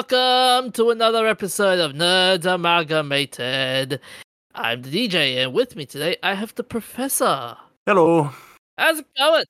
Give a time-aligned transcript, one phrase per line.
[0.00, 4.00] welcome to another episode of Nerds Amalgamated.
[4.54, 7.54] I'm the DJ, and with me today I have the Professor.
[7.84, 8.30] Hello.
[8.78, 9.44] How's it going?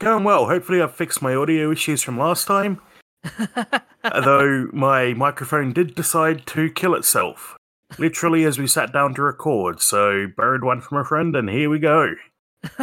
[0.00, 0.46] Going well.
[0.46, 2.80] Hopefully, I've fixed my audio issues from last time.
[4.12, 7.56] Although my microphone did decide to kill itself.
[7.96, 11.70] Literally as we sat down to record, so borrowed one from a friend, and here
[11.70, 12.14] we go.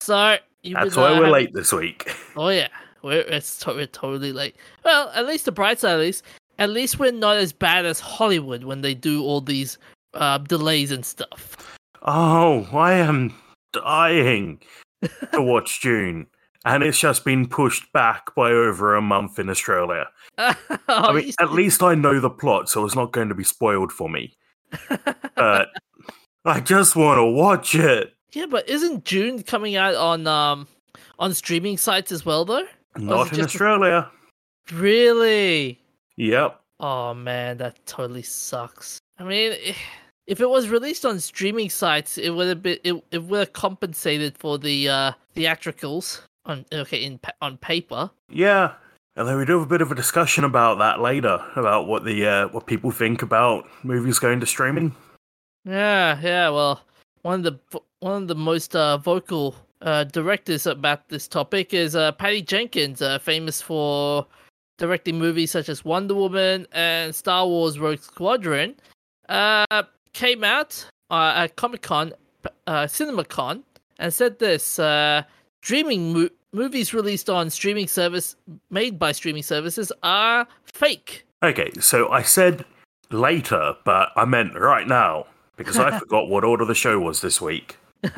[0.00, 2.12] so That's been, why uh, we're having- late this week.
[2.36, 2.66] Oh yeah,
[3.02, 4.56] we're it's to- we're totally late.
[4.84, 6.24] Well, at least the bright side, at least
[6.58, 9.78] at least we're not as bad as Hollywood when they do all these
[10.14, 11.78] uh, delays and stuff.
[12.02, 13.34] Oh, I am
[13.72, 14.60] dying
[15.32, 16.26] to watch Dune,
[16.64, 20.08] and it's just been pushed back by over a month in Australia.
[20.38, 20.54] oh,
[20.88, 23.92] I mean, at least I know the plot, so it's not going to be spoiled
[23.92, 24.36] for me.
[25.34, 25.68] But
[26.44, 28.14] I just want to watch it.
[28.32, 30.66] yeah, but isn't Dune coming out on um
[31.18, 32.66] on streaming sites as well though?
[32.98, 34.10] Not in Australia.
[34.72, 35.78] Really?
[36.16, 36.60] Yep.
[36.80, 38.98] Oh man, that totally sucks.
[39.18, 39.56] I mean,
[40.26, 43.52] if it was released on streaming sites, it would have been it, it would have
[43.52, 48.10] compensated for the uh theatricals on okay in on paper.
[48.30, 48.74] Yeah.
[49.16, 52.04] and then we do have a bit of a discussion about that later, about what
[52.04, 54.94] the uh, what people think about movies going to streaming.
[55.64, 56.48] Yeah, yeah.
[56.50, 56.82] Well,
[57.22, 61.94] one of the one of the most uh, vocal uh, directors about this topic is
[61.94, 64.26] uh, Patty Jenkins, uh, famous for
[64.78, 68.74] directing movies such as Wonder Woman and Star Wars Rogue Squadron.
[69.28, 69.82] Uh,
[70.12, 72.12] came out uh, at Comic Con,
[72.66, 73.62] uh, CinemaCon,
[73.98, 75.22] and said this: uh,
[75.62, 78.36] streaming mo- movies released on streaming service
[78.70, 81.26] made by streaming services are fake.
[81.42, 82.64] Okay, so I said
[83.10, 85.26] later, but I meant right now
[85.56, 87.76] because I forgot what order the show was this week.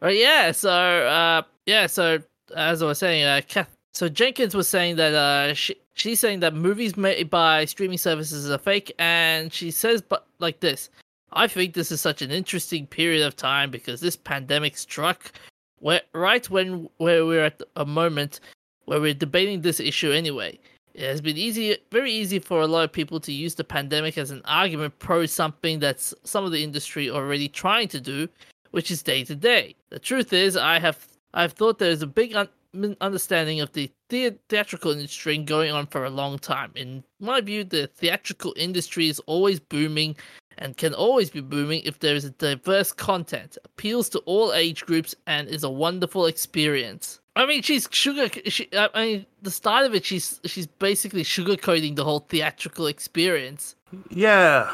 [0.00, 2.18] But yeah, so uh, yeah, so
[2.54, 6.40] as I was saying, uh, Kath, so Jenkins was saying that uh, she, she's saying
[6.40, 10.90] that movies made by streaming services are fake, and she says, but like this,
[11.32, 15.32] I think this is such an interesting period of time because this pandemic struck
[15.80, 18.40] where, right when where we're at a moment
[18.86, 20.58] where we're debating this issue anyway.
[20.94, 24.18] It has been easy, very easy for a lot of people to use the pandemic
[24.18, 28.28] as an argument pro something that's some of the industry already trying to do,
[28.70, 29.74] which is day to day.
[29.90, 33.90] The truth is, I have I've thought there is a big un- understanding of the,
[34.08, 36.72] the theatrical industry going on for a long time.
[36.74, 40.16] In my view, the theatrical industry is always booming
[40.58, 44.84] and can always be booming if there is a diverse content, appeals to all age
[44.84, 47.20] groups, and is a wonderful experience.
[47.36, 48.28] I mean, she's sugar.
[48.46, 53.76] She, I mean, the start of it, she's she's basically sugarcoating the whole theatrical experience.
[54.10, 54.72] Yeah,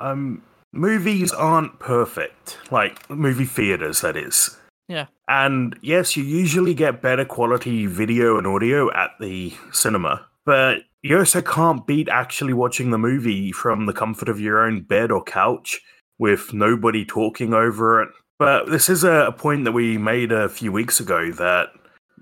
[0.00, 4.56] um, movies aren't perfect, like movie theaters, that is.
[4.88, 5.06] Yeah.
[5.28, 11.18] And yes, you usually get better quality video and audio at the cinema, but you
[11.18, 15.22] also can't beat actually watching the movie from the comfort of your own bed or
[15.22, 15.80] couch
[16.18, 18.08] with nobody talking over it.
[18.38, 21.68] But this is a, a point that we made a few weeks ago that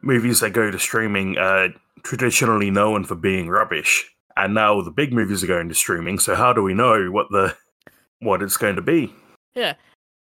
[0.02, 1.68] movies that go to streaming are
[2.02, 4.08] traditionally known for being rubbish.
[4.36, 7.26] And now the big movies are going to streaming, so how do we know what
[7.30, 7.56] the
[8.20, 9.12] what it's going to be?
[9.54, 9.74] Yeah,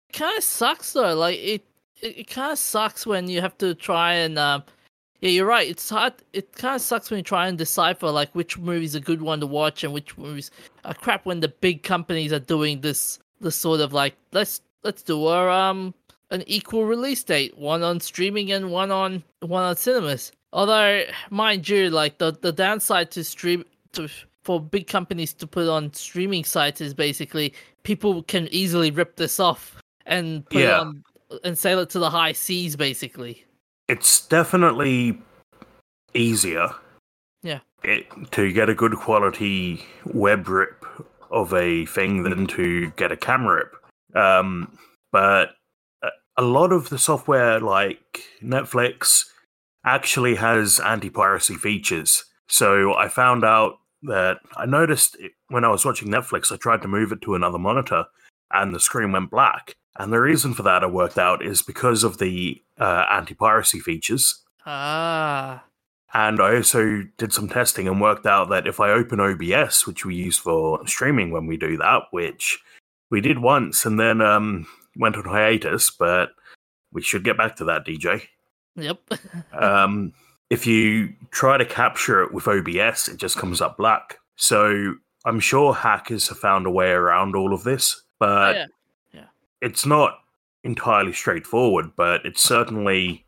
[0.09, 1.15] it kind of sucks though.
[1.15, 1.65] Like it,
[2.01, 4.39] it, it kind of sucks when you have to try and.
[4.39, 4.65] Um,
[5.21, 5.69] yeah, you're right.
[5.69, 6.13] It's hard.
[6.35, 9.41] It kind of sucks when you try and decipher like which movie's a good one
[9.41, 10.51] to watch and which movies
[10.85, 11.25] are crap.
[11.25, 15.51] When the big companies are doing this, this sort of like let's let's do a
[15.51, 15.95] um
[16.31, 20.33] an equal release date, one on streaming and one on one on cinemas.
[20.53, 24.09] Although, mind you, like the the downside to stream to
[24.47, 27.53] for big companies to put on streaming sites is basically
[27.83, 30.81] people can easily rip this off and put it Yeah.
[30.81, 31.03] on
[31.43, 33.45] and sail it to the high seas, basically.
[33.89, 35.19] It's definitely
[36.15, 36.69] easier.
[37.43, 37.59] Yeah.
[37.83, 40.84] It, to get a good quality web rip
[41.33, 43.77] of a thing than to get a camera rip.
[44.16, 44.78] Um,
[45.10, 45.57] but
[46.03, 49.25] a- a lot of the software, like Netflix,
[49.84, 52.25] actually has anti piracy features.
[52.48, 56.83] So I found out that I noticed it- when I was watching Netflix, I tried
[56.83, 58.04] to move it to another monitor
[58.53, 59.75] and the screen went black.
[59.98, 63.81] And the reason for that I worked out is because of the uh, anti piracy
[63.81, 64.43] features.
[64.66, 65.65] Ah,
[66.13, 70.04] And I also did some testing and worked out that if I open OBS, which
[70.04, 72.59] we use for streaming when we do that, which
[73.10, 74.66] we did once and then um,
[74.97, 76.31] went on hiatus, but
[76.93, 78.22] we should get back to that, DJ.
[78.77, 78.98] yep.
[79.53, 80.13] Um,
[80.51, 84.19] if you try to capture it with OBS, it just comes up black.
[84.37, 84.95] So
[85.25, 88.66] I'm sure hackers have found a way around all of this, but yeah.
[89.13, 89.25] Yeah.
[89.60, 90.21] it's not
[90.63, 93.25] entirely straightforward, but it's certainly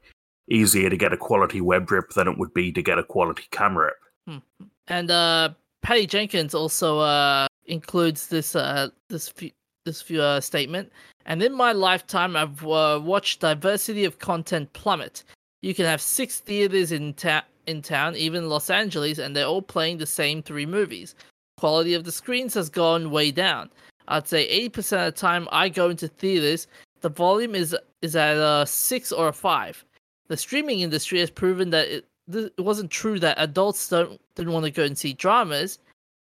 [0.51, 3.45] easier to get a quality web rip than it would be to get a quality
[3.51, 4.43] camera rip.
[4.59, 4.67] Hmm.
[4.87, 5.51] And uh,
[5.83, 9.51] Patty Jenkins also uh, includes this uh, this few,
[9.85, 10.91] this few, uh, statement.
[11.27, 15.25] And in my lifetime, I've uh, watched diversity of content plummet.
[15.63, 19.63] You can have six theaters in town, in town, even Los Angeles, and they're all
[19.63, 21.15] playing the same three movies.
[21.59, 23.71] Quality of the screens has gone way down.
[24.07, 26.67] I'd say 80% of the time I go into theaters,
[27.01, 29.85] the volume is is at a six or a five.
[30.29, 34.65] The streaming industry has proven that it, it wasn't true that adults don't didn't want
[34.65, 35.79] to go and see dramas,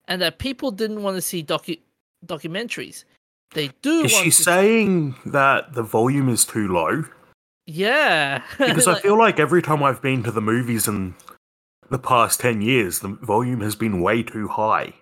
[0.08, 1.80] and that people didn't want to see docu-
[2.26, 3.04] documentaries.
[3.54, 4.04] They do.
[4.04, 7.04] Is she saying that the volume is too low?
[7.66, 11.14] Yeah, because I feel like every time I've been to the movies in
[11.90, 14.94] the past ten years, the volume has been way too high,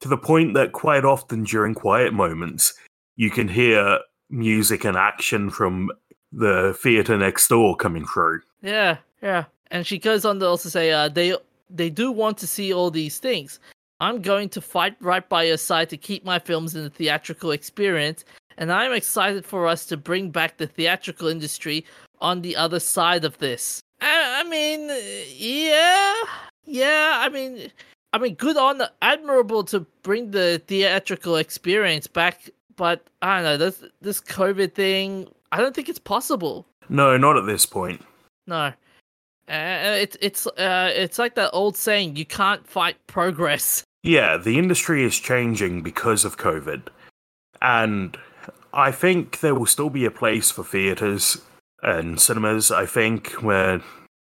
[0.00, 2.74] to the point that quite often during quiet moments,
[3.16, 4.00] you can hear
[4.30, 5.90] music and action from
[6.32, 8.40] the theater next door coming through.
[8.62, 9.44] Yeah, yeah.
[9.70, 11.36] And she goes on to also say, uh, they
[11.70, 13.60] they do want to see all these things.
[14.00, 17.52] I'm going to fight right by your side to keep my films in the theatrical
[17.52, 18.24] experience,
[18.56, 21.84] and I'm excited for us to bring back the theatrical industry
[22.20, 23.82] on the other side of this.
[24.00, 24.88] I, I mean,
[25.36, 26.14] yeah,
[26.64, 27.18] yeah.
[27.20, 27.70] I mean,
[28.12, 33.44] I mean, good on, the, admirable to bring the theatrical experience back, but I don't
[33.44, 35.28] know this this COVID thing.
[35.52, 36.66] I don't think it's possible.
[36.88, 38.04] No, not at this point.
[38.46, 38.72] No.
[39.46, 43.84] Uh, it's it's uh, it's like that old saying: you can't fight progress.
[44.02, 46.82] Yeah, the industry is changing because of COVID,
[47.60, 48.16] and
[48.74, 51.40] I think there will still be a place for theaters
[51.82, 52.72] and cinemas.
[52.72, 53.80] I think we're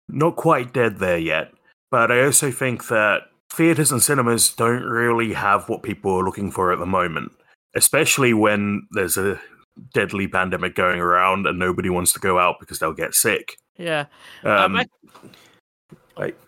[0.08, 1.52] not quite dead there yet,
[1.90, 6.50] but I also think that theaters and cinemas don't really have what people are looking
[6.50, 7.32] for at the moment,
[7.74, 9.40] especially when there's a
[9.92, 13.56] deadly pandemic going around and nobody wants to go out because they'll get sick.
[13.78, 14.06] Yeah.
[14.44, 14.86] Um, um I,
[16.18, 16.38] like,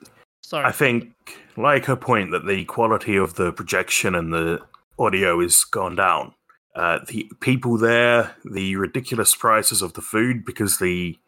[0.43, 0.67] sorry.
[0.67, 1.13] I think,
[1.57, 4.61] like her point, that the quality of the projection and the
[4.99, 6.35] audio has gone down.
[6.77, 11.19] Uh, the people there, the ridiculous prices of the food, because the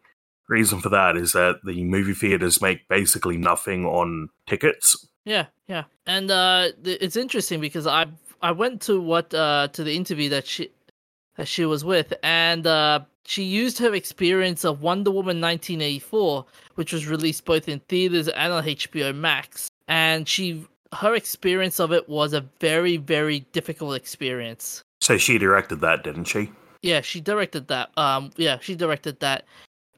[0.46, 5.08] reason for that is that the movie theaters make basically nothing on tickets.
[5.24, 8.06] Yeah, yeah, and uh, it's interesting because I
[8.42, 10.70] I went to what uh, to the interview that she
[11.36, 16.92] that she was with, and uh, she used her experience of Wonder Woman 1984, which
[16.92, 22.06] was released both in theaters and on HBO Max, and she her experience of it
[22.06, 24.84] was a very very difficult experience.
[25.00, 26.50] So she directed that, didn't she?
[26.82, 27.90] Yeah, she directed that.
[27.96, 29.44] Um, yeah, she directed that.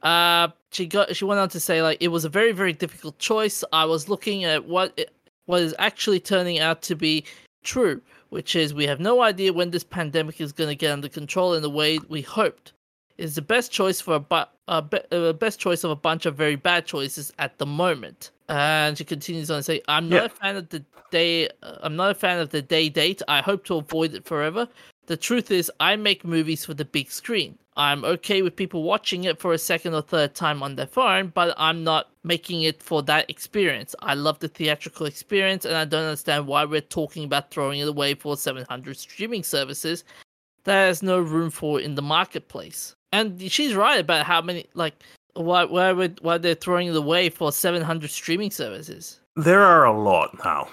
[0.03, 3.19] Uh, she got she went on to say like it was a very very difficult
[3.19, 3.63] choice.
[3.73, 5.13] I was looking at what it,
[5.45, 7.25] what is actually turning out to be
[7.63, 8.01] true
[8.31, 11.55] which is we have no idea when this pandemic is going to get under control
[11.55, 12.73] in the way we hoped.
[13.21, 16.25] Is the best choice for a, bu- a, be- a best choice of a bunch
[16.25, 18.31] of very bad choices at the moment.
[18.49, 20.25] And she continues on to say, "I'm not yeah.
[20.25, 21.49] a fan of the day.
[21.63, 23.21] Uh, I'm not a fan of the day date.
[23.29, 24.67] I hope to avoid it forever.
[25.07, 27.59] The truth is, I make movies for the big screen.
[27.77, 31.29] I'm okay with people watching it for a second or third time on their phone,
[31.35, 33.95] but I'm not making it for that experience.
[34.03, 37.89] I love the theatrical experience, and I don't understand why we're talking about throwing it
[37.89, 40.05] away for 700 streaming services.
[40.65, 42.95] There's no room for it in the marketplace.
[43.13, 44.95] And she's right about how many, like,
[45.35, 49.21] why why would why they're throwing it away for 700 streaming services.
[49.37, 50.69] There are a lot now.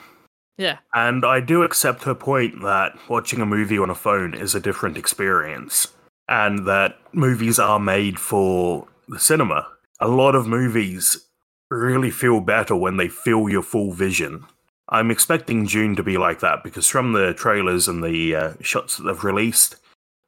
[0.58, 0.80] Yeah.
[0.94, 4.60] And I do accept her point that watching a movie on a phone is a
[4.60, 5.88] different experience
[6.28, 9.68] and that movies are made for the cinema.
[10.00, 11.28] A lot of movies
[11.70, 14.46] really feel better when they feel your full vision.
[14.90, 18.98] I'm expecting Dune to be like that because from the trailers and the uh, shots
[18.98, 19.76] that they've released,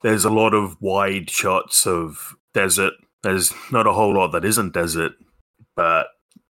[0.02, 2.94] there's a lot of wide shots of desert.
[3.24, 5.14] There's not a whole lot that isn't desert,
[5.76, 6.08] but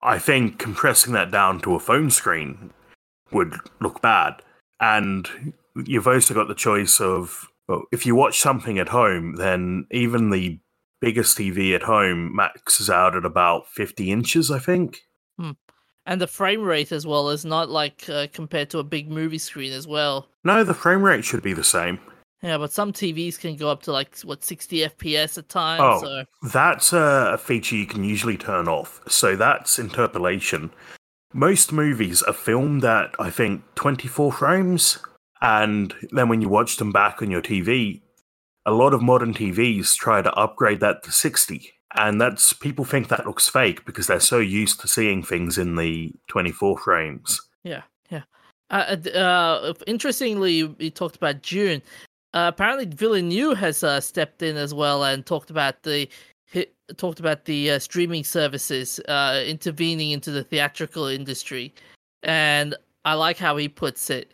[0.01, 2.71] I think compressing that down to a phone screen
[3.31, 4.41] would look bad.
[4.79, 5.53] And
[5.85, 10.29] you've also got the choice of well, if you watch something at home, then even
[10.29, 10.59] the
[10.99, 15.01] biggest TV at home maxes out at about 50 inches, I think.
[15.37, 15.51] Hmm.
[16.05, 19.37] And the frame rate as well is not like uh, compared to a big movie
[19.37, 20.27] screen as well.
[20.43, 21.99] No, the frame rate should be the same.
[22.43, 25.81] Yeah, but some TVs can go up to like what 60 FPS at times.
[25.81, 26.49] Oh, so.
[26.49, 28.99] that's a feature you can usually turn off.
[29.07, 30.69] So that's interpolation.
[31.33, 34.99] Most movies are filmed at I think 24 frames.
[35.41, 38.01] And then when you watch them back on your TV,
[38.65, 41.71] a lot of modern TVs try to upgrade that to 60.
[41.95, 45.75] And that's people think that looks fake because they're so used to seeing things in
[45.75, 47.39] the 24 frames.
[47.63, 48.23] Yeah, yeah.
[48.69, 51.81] Uh, uh, uh interestingly, you talked about Dune.
[52.33, 56.09] Uh, apparently, Villeneuve has uh, stepped in as well and talked about the
[56.97, 61.73] talked about the uh, streaming services uh, intervening into the theatrical industry
[62.23, 62.75] and
[63.05, 64.31] I like how he puts it.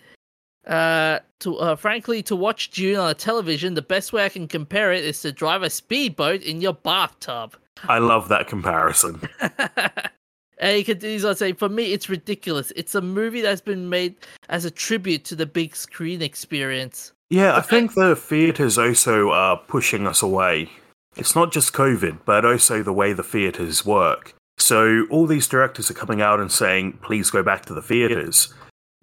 [0.67, 4.47] Uh, to uh, frankly, to watch Dune on a television, the best way I can
[4.47, 7.55] compare it is to drive a speedboat in your bathtub.
[7.83, 9.21] I love that comparison.
[9.39, 12.71] and he continues on saying, "For me, it's ridiculous.
[12.75, 14.15] It's a movie that's been made
[14.49, 19.57] as a tribute to the big screen experience." Yeah, I think the theatres also are
[19.57, 20.71] pushing us away.
[21.15, 24.33] It's not just COVID, but also the way the theatres work.
[24.57, 28.53] So all these directors are coming out and saying, please go back to the theatres.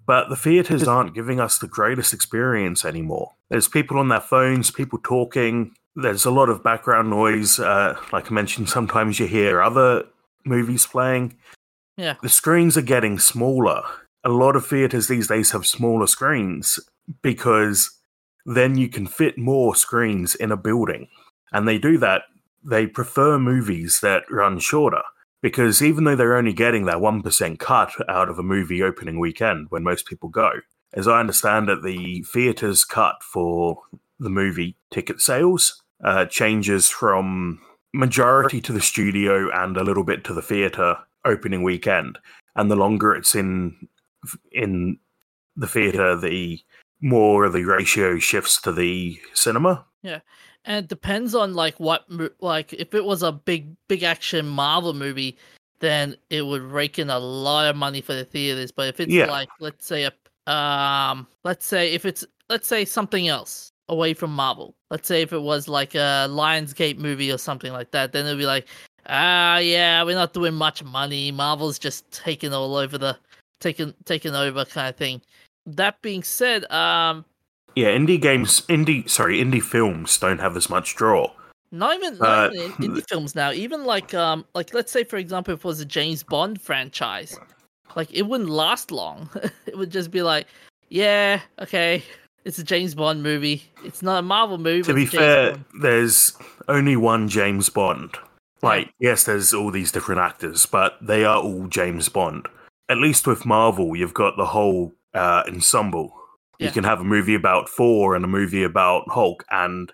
[0.05, 3.33] But the theatres aren't giving us the greatest experience anymore.
[3.49, 5.73] There's people on their phones, people talking.
[5.95, 7.59] There's a lot of background noise.
[7.59, 10.03] Uh, like I mentioned, sometimes you hear other
[10.45, 11.37] movies playing.
[11.97, 12.15] Yeah.
[12.21, 13.83] The screens are getting smaller.
[14.23, 16.79] A lot of theatres these days have smaller screens
[17.21, 17.96] because
[18.47, 21.09] then you can fit more screens in a building.
[21.51, 22.23] And they do that.
[22.63, 25.03] They prefer movies that run shorter
[25.41, 29.67] because even though they're only getting that 1% cut out of a movie opening weekend
[29.69, 30.51] when most people go,
[30.93, 33.83] as I understand it, the theatre's cut for
[34.19, 37.59] the movie ticket sales uh, changes from
[37.93, 42.17] majority to the studio and a little bit to the theatre opening weekend.
[42.55, 43.87] And the longer it's in
[44.51, 44.97] in
[45.55, 46.59] the theatre, the
[47.01, 49.85] more of the ratio shifts to the cinema.
[50.01, 50.19] Yeah
[50.67, 52.05] and it depends on like what
[52.41, 55.37] like if it was a big big action Marvel movie,
[55.79, 58.71] then it would rake in a lot of money for the theaters.
[58.71, 59.31] But if it's yeah.
[59.31, 64.35] like let's say a um let's say if it's let's say something else away from
[64.35, 68.25] Marvel, let's say if it was like a Lionsgate movie or something like that, then
[68.25, 68.67] it'd be like
[69.07, 71.31] ah yeah we're not doing much money.
[71.31, 73.17] Marvel's just taking all over the
[73.61, 75.21] taking taking over kind of thing.
[75.67, 77.25] That being said, um
[77.75, 81.31] yeah, indie games, indie sorry, indie films don't have as much draw.
[81.71, 83.51] Not even, not even indie films now.
[83.51, 87.37] Even like um like let's say for example if it was a James Bond franchise,
[87.95, 89.29] like it wouldn't last long.
[89.67, 90.47] it would just be like,
[90.89, 92.01] yeah, okay,
[92.45, 93.61] it's a James Bond movie.
[93.83, 94.83] It's not a Marvel movie.
[94.83, 95.65] To be fair, Bond.
[95.81, 96.31] there's
[96.69, 98.15] only one James Bond.
[98.61, 102.47] Like, yes, there's all these different actors, but they are all James Bond.
[102.89, 106.13] At least with Marvel, you've got the whole uh, ensemble
[106.59, 109.91] you can have a movie about Thor and a movie about Hulk, and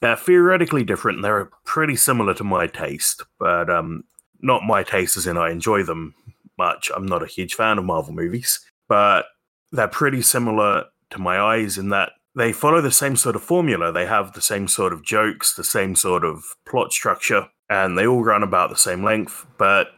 [0.00, 1.22] they're theoretically different.
[1.22, 4.04] They're pretty similar to my taste, but um,
[4.40, 6.14] not my taste as in I enjoy them
[6.58, 6.90] much.
[6.94, 9.26] I'm not a huge fan of Marvel movies, but
[9.70, 13.92] they're pretty similar to my eyes in that they follow the same sort of formula.
[13.92, 18.06] They have the same sort of jokes, the same sort of plot structure, and they
[18.06, 19.46] all run about the same length.
[19.56, 19.88] But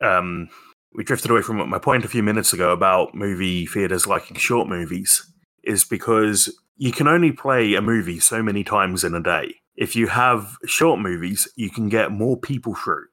[0.00, 0.48] um,
[0.98, 4.68] we drifted away from my point a few minutes ago about movie theaters liking short
[4.68, 5.30] movies
[5.62, 9.54] is because you can only play a movie so many times in a day.
[9.76, 13.04] If you have short movies, you can get more people through.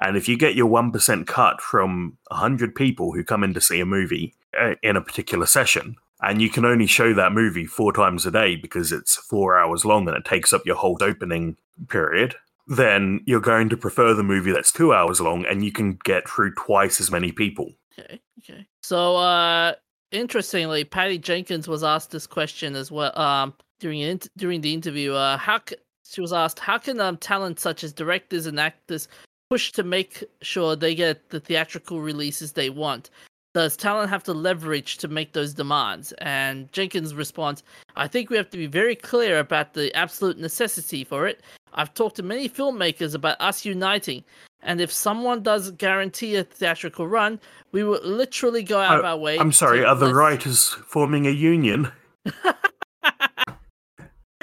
[0.00, 3.80] And if you get your 1% cut from 100 people who come in to see
[3.80, 7.92] a movie uh, in a particular session, and you can only show that movie four
[7.92, 11.56] times a day because it's four hours long and it takes up your whole opening
[11.88, 15.98] period, then you're going to prefer the movie that's two hours long and you can
[16.04, 17.72] get through twice as many people.
[17.98, 18.66] Okay, okay.
[18.82, 19.74] So, uh,
[20.10, 25.12] interestingly, Patty Jenkins was asked this question as well um, during during the interview.
[25.12, 29.08] Uh, how c- she was asked, how can um, talent such as directors and actors
[29.50, 33.10] push to make sure they get the theatrical releases they want?
[33.54, 36.12] Does talent have to leverage to make those demands?
[36.18, 37.62] And Jenkins responds,
[37.94, 41.40] I think we have to be very clear about the absolute necessity for it.
[41.72, 44.24] I've talked to many filmmakers about us uniting.
[44.62, 47.38] And if someone does guarantee a theatrical run,
[47.70, 49.38] we will literally go out of our way.
[49.38, 51.92] I'm sorry, are the writers forming a union?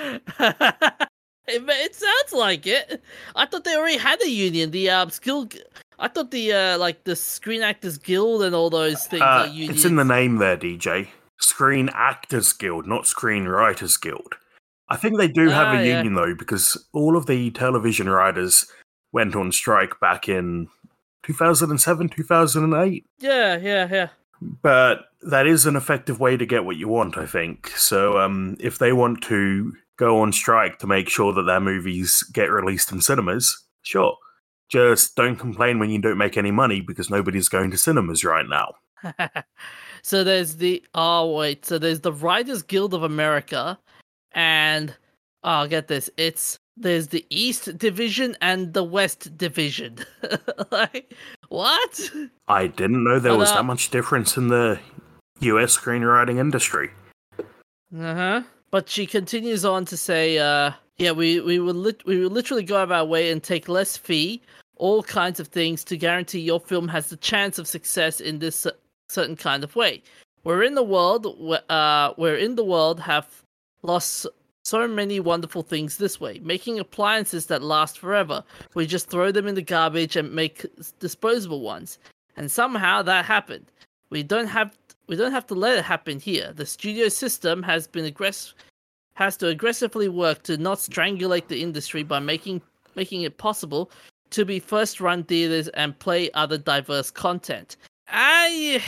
[1.48, 3.04] it, sounds like it.
[3.36, 4.72] I thought they already had a union.
[4.72, 5.50] The um, skill.
[6.02, 9.48] I thought the uh, like the Screen Actors Guild and all those things uh.
[9.52, 11.08] It's in the name there, DJ.
[11.40, 14.36] Screen Actors Guild, not Screen Writers Guild.
[14.90, 16.22] I think they do have a ah, union yeah.
[16.22, 18.66] though, because all of the television writers
[19.12, 20.68] went on strike back in
[21.24, 23.06] 2007, 2008.
[23.20, 24.08] Yeah, yeah, yeah.
[24.42, 27.70] But that is an effective way to get what you want, I think.
[27.78, 32.24] So um, if they want to go on strike to make sure that their movies
[32.34, 34.18] get released in cinemas, sure.
[34.72, 38.46] Just don't complain when you don't make any money because nobody's going to cinemas right
[38.48, 38.74] now.
[40.02, 43.78] so there's the oh wait, so there's the Writers Guild of America,
[44.32, 44.96] and
[45.44, 49.98] oh get this, it's there's the East Division and the West Division.
[50.72, 51.14] like,
[51.50, 52.12] what?
[52.48, 54.80] I didn't know there was uh, that much difference in the
[55.42, 55.78] U.S.
[55.78, 56.92] screenwriting industry.
[57.38, 58.44] Uh huh.
[58.72, 62.78] But she continues on to say, uh, "Yeah, we we will we will literally go
[62.78, 64.42] out of our way and take less fee,
[64.76, 68.66] all kinds of things to guarantee your film has the chance of success in this
[69.10, 70.02] certain kind of way.
[70.44, 71.28] We're in the world,
[71.70, 73.28] uh, we're in the world have
[73.84, 74.26] lost
[74.64, 78.44] so many wonderful things this way, making appliances that last forever.
[78.74, 80.66] We just throw them in the garbage and make
[81.00, 82.00] disposable ones.
[82.38, 83.68] And somehow that happened.
[84.10, 84.76] We don't have
[85.08, 86.54] we don't have to let it happen here.
[86.54, 88.54] The studio system has been aggressive
[89.16, 92.62] has to aggressively work to not strangulate the industry by making
[92.96, 93.90] making it possible
[94.32, 97.78] to be first run theaters and play other diverse content.
[98.08, 98.82] I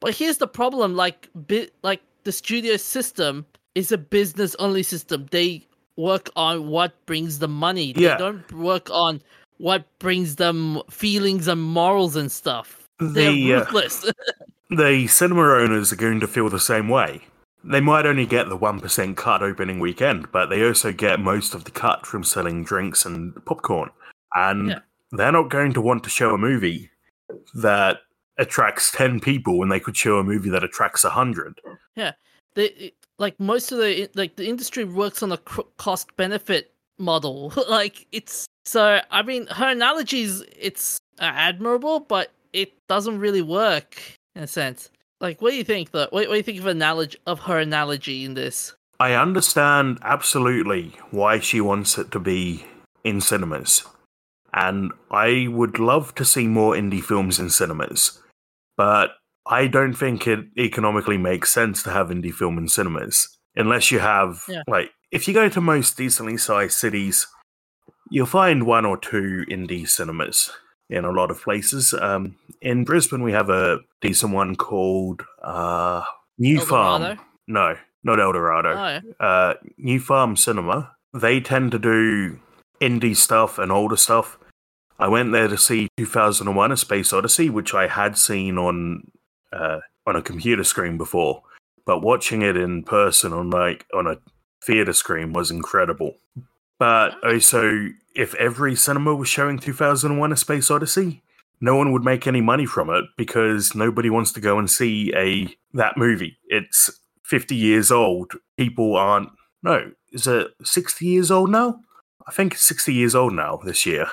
[0.00, 5.26] but here's the problem like bit like the studio system is a business only system.
[5.30, 5.66] They
[5.96, 7.92] work on what brings the money.
[7.92, 8.16] They Yeah.
[8.18, 9.20] don't work on
[9.58, 12.84] what brings them feelings and morals and stuff.
[12.98, 14.10] They're The uh, ruthless.
[14.70, 17.22] the cinema owners are going to feel the same way.
[17.64, 21.54] They might only get the one percent cut opening weekend, but they also get most
[21.54, 23.90] of the cut from selling drinks and popcorn.
[24.34, 24.78] And Yeah.
[25.12, 26.90] they're not going to want to show a movie
[27.54, 27.98] that
[28.38, 31.60] attracts ten people when they could show a movie that attracts a hundred.
[32.54, 35.38] they like most of the like the industry works on a
[35.76, 42.72] cost benefit model like it's so i mean her analogies it's uh, admirable but it
[42.88, 44.00] doesn't really work
[44.34, 46.66] in a sense like what do you think though what, what do you think of
[46.66, 52.64] analogy of her analogy in this I understand absolutely why she wants it to be
[53.04, 53.84] in cinemas.
[54.52, 58.20] And I would love to see more indie films in cinemas.
[58.76, 59.10] But
[59.46, 63.38] I don't think it economically makes sense to have indie film in cinemas.
[63.54, 64.62] Unless you have, Yeah.
[64.66, 67.26] like, if you go to most decently sized cities,
[68.10, 70.50] you'll find one or two indie cinemas
[70.90, 71.94] in a lot of places.
[71.94, 76.02] Um, in Brisbane, we have a decent one called uh,
[76.38, 77.18] New Farm.
[77.46, 82.38] No, not Eldorado oh uh, New Farm Cinema, they tend to do
[82.80, 84.38] indie stuff and older stuff.
[84.98, 89.10] I went there to see 2001: A Space Odyssey, which I had seen on
[89.52, 91.42] uh, on a computer screen before,
[91.86, 94.18] but watching it in person on like on a
[94.64, 96.16] theater screen was incredible.
[96.78, 101.22] But also, if every cinema was showing 2001: A Space Odyssey,
[101.60, 105.12] no one would make any money from it because nobody wants to go and see
[105.16, 106.36] a that movie.
[106.48, 108.32] It's 50 years old.
[108.56, 109.30] People aren't
[109.62, 111.80] no, is it 60 years old now?
[112.26, 114.06] I think it's 60 years old now this year.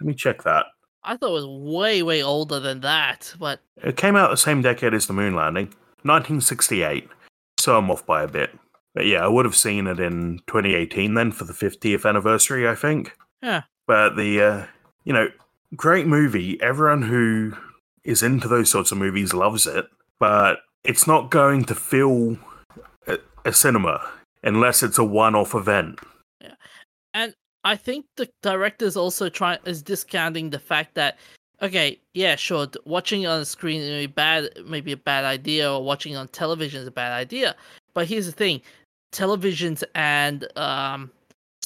[0.00, 0.66] Let me check that.
[1.04, 4.62] i thought it was way way older than that but It came out the same
[4.62, 5.66] decade as the moon landing,
[6.02, 7.08] 1968.
[7.58, 8.50] So I'm off by a bit.
[8.94, 12.74] But yeah, I would have seen it in 2018 then for the 50th anniversary, I
[12.74, 13.16] think.
[13.44, 13.62] Yeah.
[13.86, 14.66] But the, uh,
[15.04, 15.28] you know,
[15.76, 16.60] great movie.
[16.62, 17.54] Everyone who
[18.02, 19.86] is into those sorts of movies loves it.
[20.18, 22.38] But it's not going to fill
[23.06, 24.00] a, a cinema
[24.42, 25.98] unless it's a one off event.
[26.40, 26.54] Yeah.
[27.12, 31.18] And I think the director's also trying is discounting the fact that
[31.62, 35.82] okay, yeah, sure, watching on a screen may be bad, maybe a bad idea, or
[35.82, 37.54] watching on television is a bad idea.
[37.94, 38.60] But here's the thing:
[39.12, 41.10] televisions and um,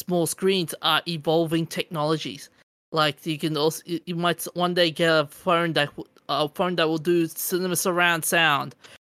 [0.08, 2.48] small screens are evolving technologies.
[2.92, 5.90] Like you can also, you might one day get a phone that
[6.30, 8.74] a phone that will do cinema surround sound,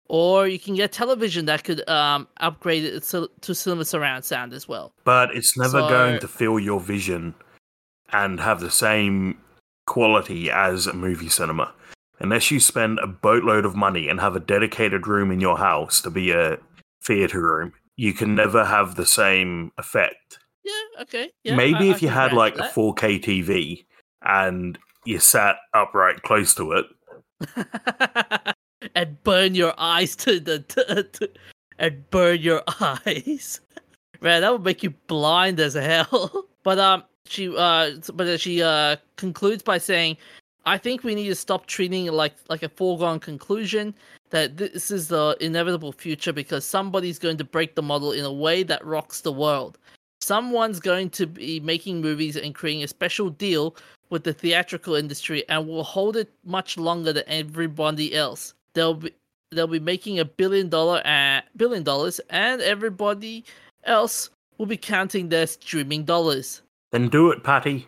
[0.10, 4.54] or you can get television that could um upgrade it to to cinema surround sound
[4.54, 4.92] as well.
[5.06, 7.34] but it's never So- going to fill your vision
[8.12, 9.38] and have the same
[9.88, 11.74] quality as a movie cinema
[12.20, 16.02] unless you spend a boatload of money and have a dedicated room in your house
[16.02, 16.58] to be a
[17.08, 21.30] theater room you can never have the same effect Yeah, okay.
[21.44, 23.86] Yeah, maybe I- I if you had like a 4k tv
[24.24, 26.86] and you sat upright close to it
[28.96, 31.30] and burn your eyes to the to, to-
[31.80, 33.60] and burn your eyes.
[34.22, 36.48] Man, that would make you blind as hell.
[36.64, 40.16] But um, she uh, but she uh concludes by saying,
[40.68, 43.96] "I think we need to stop treating it like like a foregone conclusion
[44.30, 48.32] that this is the inevitable future because somebody's going to break the model in a
[48.32, 49.80] way that rocks the world.
[50.32, 53.76] Someone's going to be making movies and creating a special deal
[54.12, 58.54] with the theatrical industry and will hold it much longer than everybody else.
[58.74, 59.12] They'll be
[59.52, 63.44] they'll be making a billion dollar uh, billion dollars and everybody
[63.84, 66.62] else will be counting their streaming dollars.
[66.94, 67.86] then do it patty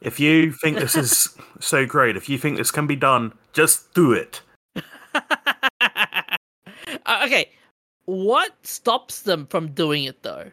[0.00, 1.28] if you think this is
[1.60, 4.40] so great if you think this can be done just do it
[7.06, 7.50] Uh, okay,
[8.04, 10.50] what stops them from doing it though?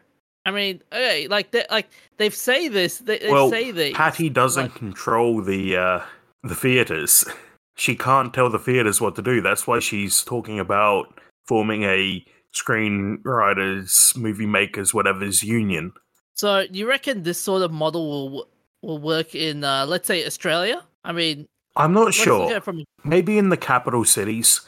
[0.49, 3.93] I mean, okay, like they like they've say this, they, they well, say this.
[3.95, 5.99] Patty doesn't like- control the uh,
[6.43, 7.25] the theaters.
[7.75, 9.39] She can't tell the theaters what to do.
[9.39, 15.93] That's why she's talking about forming a screenwriters, movie makers, whatever's union.
[16.35, 18.49] So you reckon this sort of model will
[18.81, 20.83] will work in, uh, let's say, Australia?
[21.05, 22.39] I mean, I'm not sure.
[22.39, 24.59] look at it from Maybe in the capital cities,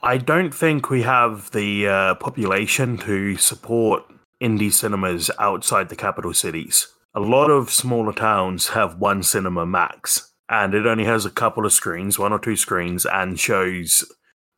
[0.00, 4.04] I don't think we have the uh, population to support
[4.40, 6.88] indie cinemas outside the capital cities.
[7.14, 11.66] A lot of smaller towns have one cinema max, and it only has a couple
[11.66, 14.04] of screens, one or two screens, and shows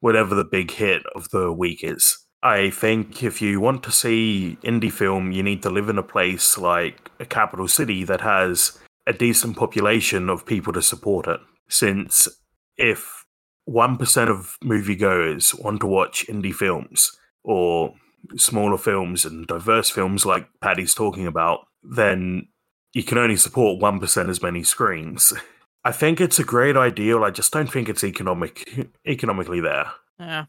[0.01, 2.18] whatever the big hit of the week is.
[2.42, 6.03] I think if you want to see indie film, you need to live in a
[6.03, 11.40] place like a capital city that has a decent population of people to support it.
[11.68, 12.29] Since
[12.77, 13.25] if
[13.68, 17.95] 1% of moviegoers want to watch indie films or
[18.37, 22.49] smaller films and diverse films like Patty's talking about, then
[22.93, 25.33] you can only support 1% as many screens.
[25.85, 27.25] I think it's a great ideal.
[27.25, 29.87] I just don't think it's economic economically there.
[30.21, 30.45] Yeah.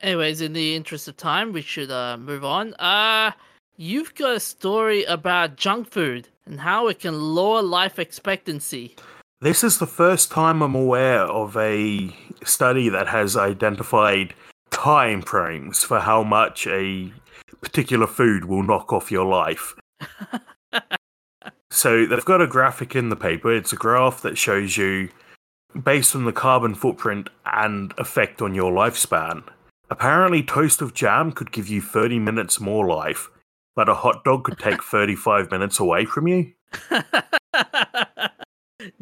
[0.00, 2.74] Anyways, in the interest of time, we should uh, move on.
[2.74, 3.32] Uh,
[3.76, 8.94] you've got a story about junk food and how it can lower life expectancy.
[9.40, 14.34] This is the first time I'm aware of a study that has identified
[14.76, 17.12] time frames for how much a
[17.60, 19.74] particular food will knock off your life.
[21.70, 23.54] so they've got a graphic in the paper.
[23.54, 25.08] It's a graph that shows you,
[25.82, 29.42] based on the carbon footprint and effect on your lifespan,
[29.88, 33.30] Apparently, toast of jam could give you 30 minutes more life,
[33.76, 36.52] but a hot dog could take 35 minutes away from you.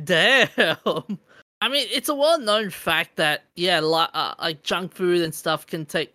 [0.04, 1.18] Damn.
[1.64, 5.66] I mean, it's a well-known fact that yeah, like, uh, like junk food and stuff
[5.66, 6.14] can take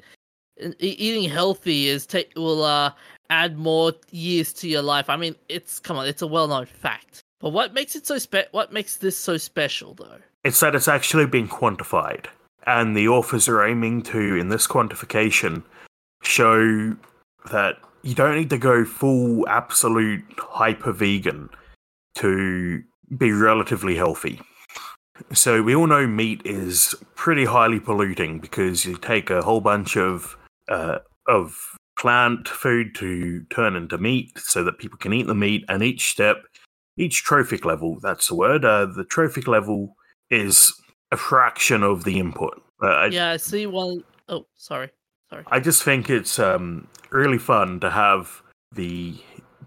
[0.78, 2.92] eating healthy is take will uh
[3.32, 5.10] add more years to your life.
[5.10, 7.22] I mean, it's come on, it's a well-known fact.
[7.40, 10.20] But what makes it so spe- what makes this so special though?
[10.44, 12.28] It's that it's actually been quantified
[12.68, 15.64] and the authors are aiming to, in this quantification,
[16.22, 16.96] show
[17.52, 21.50] that you don't need to go full absolute hyper vegan
[22.16, 22.84] to
[23.18, 24.40] be relatively healthy.
[25.34, 29.98] So we all know meat is pretty highly polluting because you take a whole bunch
[29.98, 31.56] of uh, of
[31.98, 36.10] plant food to turn into meat so that people can eat the meat, and each
[36.10, 36.38] step,
[36.98, 38.64] each trophic level, that's the word.
[38.64, 39.96] Uh, the trophic level
[40.30, 40.74] is
[41.12, 42.62] a fraction of the input.
[42.82, 44.04] Uh, I, yeah, I see one.
[44.30, 44.90] Oh, sorry,
[45.30, 45.44] sorry.
[45.48, 49.16] I just think it's um, really fun to have the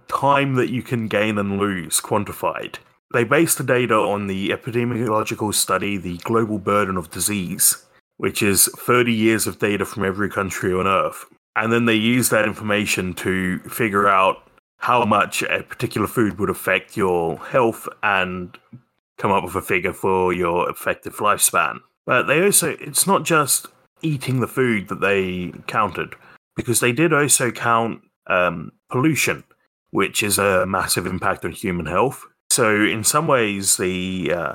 [0.09, 2.77] time that you can gain and lose quantified.
[3.13, 7.85] They base the data on the epidemiological study, the global burden of disease,
[8.17, 11.27] which is 30 years of data from every country on Earth.
[11.55, 14.49] And then they use that information to figure out
[14.79, 18.59] how much a particular food would affect your health and
[19.19, 21.79] come up with a figure for your effective lifespan.
[22.07, 23.67] But they also, it's not just
[24.01, 26.15] eating the food that they counted,
[26.57, 29.45] because they did also count um, pollution,
[29.91, 32.25] which is a massive impact on human health.
[32.53, 34.55] So in some ways, the uh,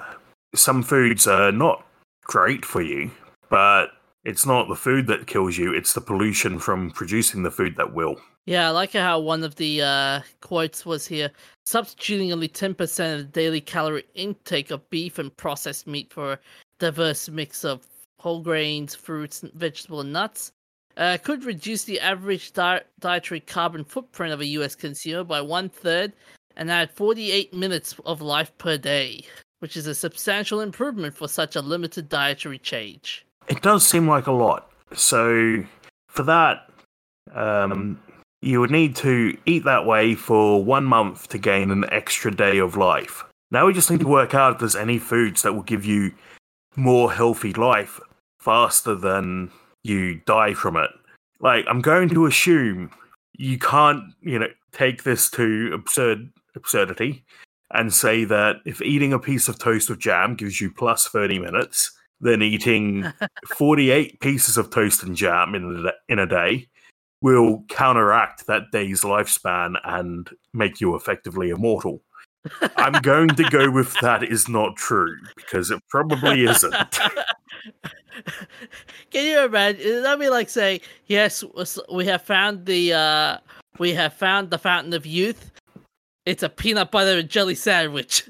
[0.54, 1.84] some foods are not
[2.26, 3.10] great for you,
[3.50, 3.88] but
[4.24, 7.96] it's not the food that kills you; it's the pollution from producing the food that
[7.96, 8.22] will.
[8.46, 11.32] Yeah, I like how one of the uh, quotes was here
[11.66, 16.40] substituting only 10% of the daily calorie intake of beef and processed meat for a
[16.78, 17.88] diverse mix of
[18.20, 20.52] whole grains, fruits, vegetables, and nuts
[20.98, 25.70] uh, could reduce the average di- dietary carbon footprint of a US consumer by one
[25.70, 26.14] third
[26.58, 29.24] and add 48 minutes of life per day,
[29.60, 33.26] which is a substantial improvement for such a limited dietary change.
[33.48, 34.70] It does seem like a lot.
[34.94, 35.64] So,
[36.10, 36.70] for that,
[37.34, 38.02] um,
[38.42, 42.58] you would need to eat that way for one month to gain an extra day
[42.58, 43.24] of life.
[43.52, 46.12] Now we just need to work out if there's any foods that will give you
[46.76, 48.00] more healthy life
[48.40, 49.52] faster than
[49.84, 50.90] you die from it.
[51.40, 52.92] Like, I'm going to assume
[53.34, 57.24] you can't, you know, take this to absurd absurdity
[57.72, 61.40] and say that if eating a piece of toast with jam gives you plus 30
[61.40, 63.12] minutes, then eating
[63.56, 66.68] 48 pieces of toast and jam in a, in a day
[67.22, 72.02] will counteract that day's lifespan and make you effectively immortal.
[72.78, 76.74] I'm going to go with that is not true because it probably isn't.
[79.12, 80.04] Can you imagine?
[80.04, 81.44] Let me like say, yes,
[81.92, 83.38] we have found the uh,
[83.80, 85.52] we have found the fountain of youth.
[86.28, 88.30] It's a peanut butter and jelly sandwich.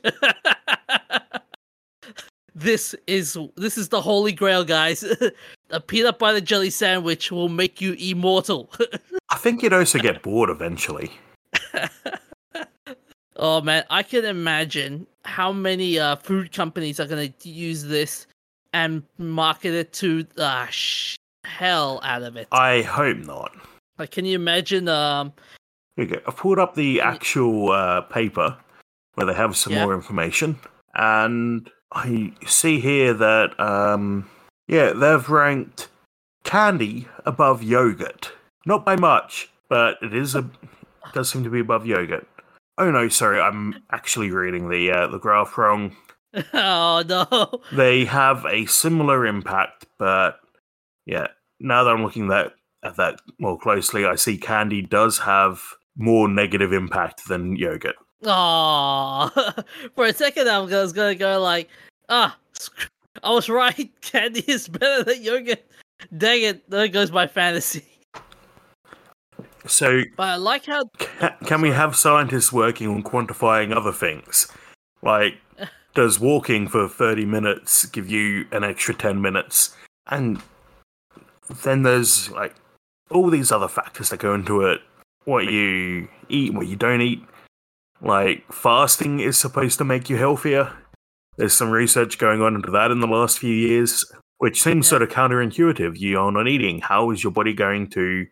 [2.55, 5.03] this is this is the holy grail, guys.
[5.71, 8.71] a peanut butter and jelly sandwich will make you immortal.
[9.31, 11.12] I think you'd also get bored eventually.
[13.36, 18.27] oh man, I can imagine how many uh, food companies are going to use this
[18.73, 22.47] and market it to the uh, sh- hell out of it.
[22.51, 23.55] I hope not.
[23.97, 24.88] Like, can you imagine?
[24.88, 25.33] Um,
[25.97, 26.21] Here you go.
[26.27, 28.55] I've pulled up the actual uh, paper
[29.15, 29.83] where they have some yeah.
[29.83, 30.60] more information,
[30.93, 34.29] and I see here that um,
[34.67, 35.89] yeah, they've ranked
[36.43, 38.31] candy above yogurt.
[38.65, 42.27] Not by much, but it is a it does seem to be above yogurt.
[42.77, 45.95] Oh no, sorry, I'm actually reading the uh, the graph wrong.
[46.53, 47.62] oh no.
[47.75, 50.39] They have a similar impact, but
[51.07, 51.27] yeah,
[51.60, 55.62] now that I'm looking that at that more closely, I see candy does have
[55.97, 57.95] more negative impact than yogurt.
[58.23, 59.29] Oh,
[59.95, 61.69] for a second I was gonna go like,
[62.10, 62.38] ah,
[63.23, 63.91] I was right.
[64.01, 65.65] Candy is better than yogurt.
[66.15, 67.86] Dang it, there goes my fantasy.
[69.65, 74.47] So, But I like how ca- can we have scientists working on quantifying other things?
[75.01, 75.36] Like,
[75.93, 79.75] does walking for 30 minutes give you an extra 10 minutes?
[80.07, 80.41] And
[81.63, 82.55] then there's like
[83.10, 84.81] all these other factors that go into it
[85.27, 87.21] what you eat, what you don't eat.
[88.01, 90.71] Like, fasting is supposed to make you healthier.
[91.37, 94.91] There's some research going on into that in the last few years, which seems Yeah.
[94.91, 95.99] sort of counterintuitive.
[95.99, 96.79] You are not eating.
[96.79, 98.25] How is your body going to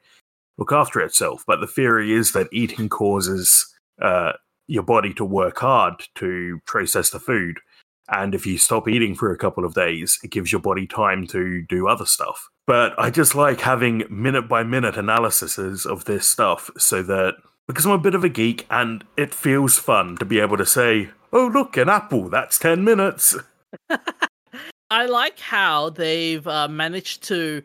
[0.58, 1.43] look after itself?
[1.45, 4.31] But the theory is that eating causes uh,
[4.67, 7.60] your body to work hard to process the food.
[8.10, 11.26] And if you stop eating for a couple of days, it gives your body time
[11.28, 12.50] to do other stuff.
[12.68, 17.36] But I just like having minute by minute analyses of this stuff so that
[17.68, 20.65] because I'm a bit of a geek and it feels fun to be able to
[20.65, 23.36] say, oh, look, an apple, that's 10 minutes.
[24.91, 27.63] I like how they've uh, managed to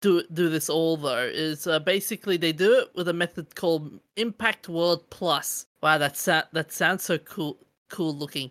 [0.00, 1.30] do do this all though.
[1.32, 5.66] Is uh, basically they do it with a method called Impact World Plus.
[5.82, 8.50] Wow, that sa- that sounds so cool cool looking.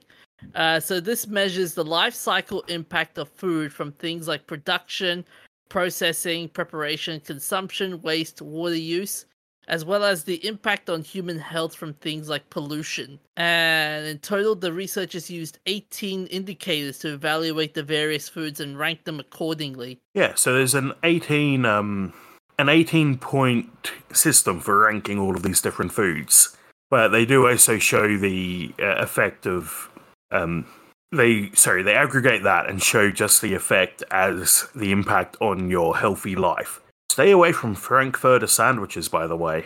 [0.56, 5.25] Uh, so this measures the life cycle impact of food from things like production,
[5.69, 9.25] processing, preparation, consumption, waste, water use,
[9.67, 13.19] as well as the impact on human health from things like pollution.
[13.38, 19.06] And in total, the researchers used 18 indicators to evaluate the various foods and rank
[19.06, 19.99] them accordingly.
[20.13, 22.13] Yeah, so there's an 18 um
[22.60, 26.56] an 18 point system for ranking all of these different foods.
[26.89, 29.89] But they do also show the uh, effect of
[30.31, 30.65] um
[31.11, 35.97] they sorry, they aggregate that and show just the effect as the impact on your
[35.97, 36.79] healthy life.
[37.09, 39.65] Stay away from frankfurter sandwiches by the way.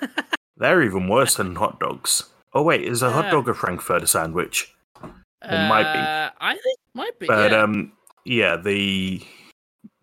[0.56, 2.24] They're even worse than hot dogs.
[2.52, 4.74] Oh wait, is a hot dog a frankfurter sandwich?
[5.42, 5.98] It might be.
[5.98, 7.26] Uh, I think might be.
[7.26, 7.62] But yeah.
[7.62, 7.92] um,
[8.24, 9.22] yeah, the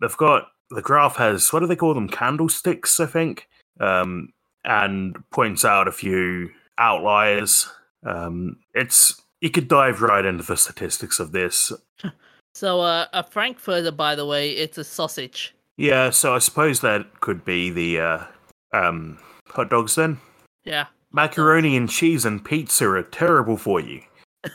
[0.00, 2.08] they've got the graph has what do they call them?
[2.08, 3.48] Candlesticks, I think,
[3.80, 4.30] um,
[4.64, 7.68] and points out a few outliers.
[8.04, 11.72] Um, it's you could dive right into the statistics of this.
[12.54, 15.54] so uh, a frankfurter, by the way, it's a sausage.
[15.76, 18.24] Yeah, so I suppose that could be the uh,
[18.72, 20.18] um, hot dogs then.
[20.64, 20.86] Yeah.
[21.12, 24.02] Macaroni and cheese and pizza are terrible for you.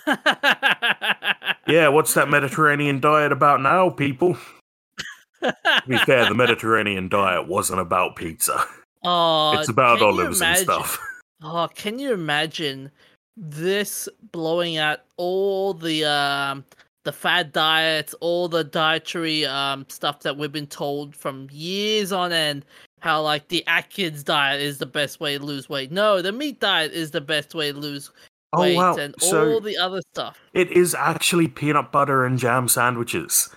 [1.68, 4.38] Yeah, what's that Mediterranean diet about now, people?
[5.42, 5.56] To
[5.88, 8.66] be fair, the Mediterranean diet wasn't about pizza.
[9.04, 11.00] Oh, it's about olives and stuff.
[11.42, 12.92] Oh, can you imagine
[13.38, 16.64] this blowing out all the um
[17.04, 22.32] the fad diets, all the dietary um stuff that we've been told from years on
[22.32, 22.66] end?
[23.02, 25.92] How like the Atkins diet is the best way to lose weight.
[25.92, 28.12] No, the meat diet is the best way to lose
[28.54, 28.96] Oh weight, wow!
[28.96, 30.40] and So all the other stuff.
[30.54, 33.50] it is actually peanut butter and jam sandwiches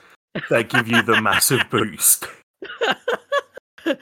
[0.51, 2.27] that give you the massive boost.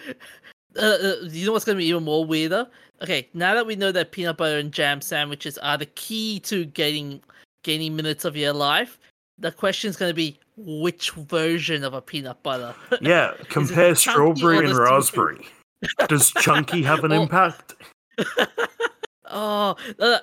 [0.77, 2.67] uh, uh, you know what's going to be even more weirder?
[3.03, 6.65] Okay, now that we know that peanut butter and jam sandwiches are the key to
[6.65, 7.21] getting
[7.63, 8.99] gaining minutes of your life,
[9.39, 12.75] the question is going to be which version of a peanut butter?
[13.01, 15.47] Yeah, compare or strawberry and raspberry.
[16.09, 17.75] Does chunky have an Well- impact?
[19.27, 19.77] oh,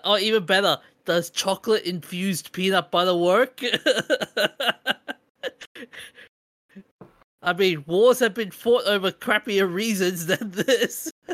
[0.06, 3.62] or even better, does chocolate infused peanut butter work?
[7.42, 11.12] I mean, wars have been fought over crappier reasons than this.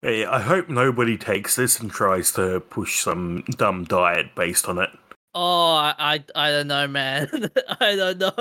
[0.00, 4.78] Hey, I hope nobody takes this and tries to push some dumb diet based on
[4.78, 4.90] it.
[5.34, 7.28] Oh, I, I, don't know, man.
[7.80, 8.32] I don't know.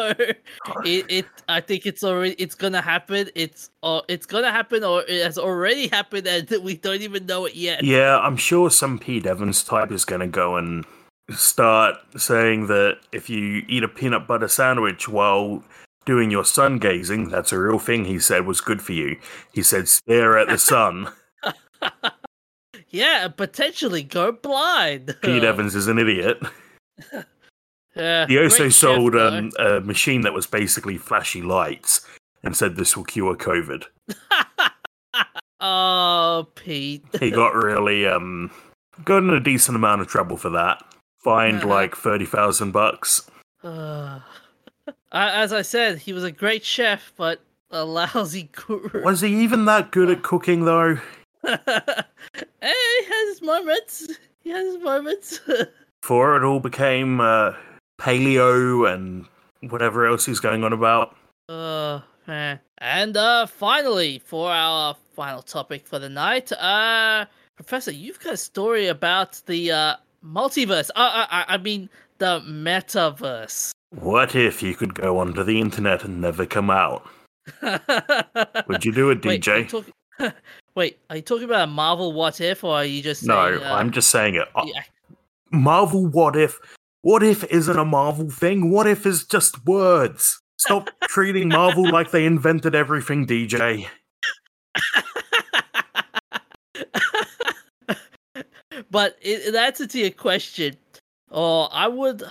[0.86, 3.30] It, it, I think it's already, it's gonna happen.
[3.34, 7.46] It's, uh, it's gonna happen, or it has already happened, and we don't even know
[7.46, 7.84] it yet.
[7.84, 10.86] Yeah, I'm sure some Pete Evans type is going to go and
[11.32, 15.64] start saying that if you eat a peanut butter sandwich while
[16.08, 19.20] doing your sun gazing, that's a real thing he said was good for you.
[19.54, 21.10] He said stare at the sun.
[22.90, 25.14] Yeah, potentially go blind.
[25.22, 26.40] Pete Evans is an idiot.
[27.96, 32.08] Yeah, He also great chef, sold um, a machine that was basically flashy lights
[32.44, 33.84] and said this will cure COVID.
[35.60, 37.04] oh, Pete.
[37.20, 38.52] He got really um
[39.04, 40.84] got in a decent amount of trouble for that.
[41.24, 41.68] Fined Uh-huh.
[41.70, 43.30] like thirty thousand bucks.
[45.12, 47.42] Uh, as I said, he was a great chef, but
[47.72, 49.04] a lousy guru.
[49.04, 50.96] Was he even that good at cooking though?
[51.46, 51.58] hey,
[52.62, 54.12] he has his moments.
[54.42, 55.40] He has his moments.
[56.02, 57.54] Before it all became uh,
[58.00, 59.26] paleo and
[59.72, 61.16] whatever else he's going on about.
[61.50, 62.58] uh, eh.
[62.80, 68.38] and uh, finally, for our final topic for the night, uh, Professor, you've got a
[68.38, 70.90] story about the uh multiverse.
[70.96, 71.90] Uh, I, I mean,
[72.20, 73.72] the metaverse.
[73.92, 77.08] What if you could go onto the internet and never come out?
[78.68, 79.70] Would you do it, Wait, DJ?
[79.70, 80.34] talk-
[80.76, 83.64] Wait, are you talking about a Marvel What If, or are you just no, saying,
[83.64, 84.48] uh, I'm just saying it.
[84.66, 84.82] Yeah,
[85.52, 86.60] Marvel What If?
[87.02, 88.70] What if isn't a Marvel thing?
[88.72, 90.42] What if is just words?
[90.58, 93.88] Stop treating Marvel like they invented everything, DJ.
[98.92, 100.76] but in answer to your question,
[101.32, 102.24] oh, I would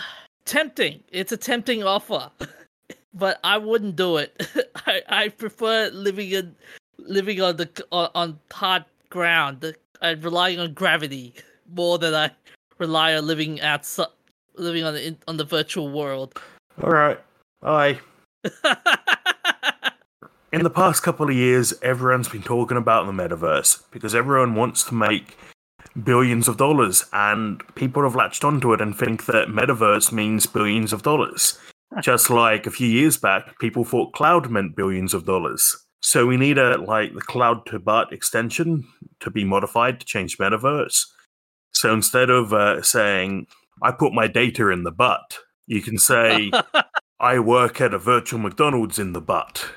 [0.46, 1.02] tempting.
[1.11, 2.30] It's a tempting offer,
[3.14, 4.48] but I wouldn't do it.
[4.87, 6.54] I, I prefer living in
[6.98, 11.35] living on the on, on hard ground and relying on gravity
[11.70, 12.30] more than I
[12.78, 14.06] rely on living outside,
[14.54, 16.40] living on the in- on the virtual world.
[16.82, 17.20] All right.
[17.61, 17.98] Bye.
[20.52, 24.85] In the past couple of years, everyone's been talking about the metaverse because everyone wants
[24.85, 25.37] to make
[26.04, 30.92] billions of dollars, and people have latched onto it and think that metaverse means billions
[30.92, 31.59] of dollars.
[32.00, 35.76] Just like a few years back, people thought cloud meant billions of dollars.
[36.02, 38.87] So we need a like the cloud to butt extension
[39.20, 41.04] to be modified to change metaverse.
[41.72, 43.46] So instead of uh, saying
[43.82, 46.50] I put my data in the butt, you can say
[47.20, 49.68] I work at a virtual McDonald's in the butt.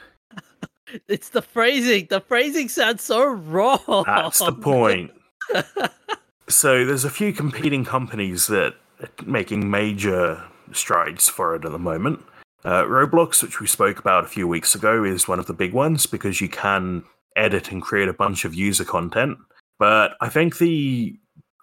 [1.07, 2.07] it's the phrasing.
[2.09, 4.03] The phrasing sounds so wrong.
[4.05, 5.11] That's the point.
[6.47, 11.79] so there's a few competing companies that are making major strides for it at the
[11.79, 12.21] moment.
[12.65, 15.73] Uh, Roblox, which we spoke about a few weeks ago, is one of the big
[15.73, 17.03] ones because you can
[17.35, 19.37] edit and create a bunch of user content.
[19.77, 21.17] But I think the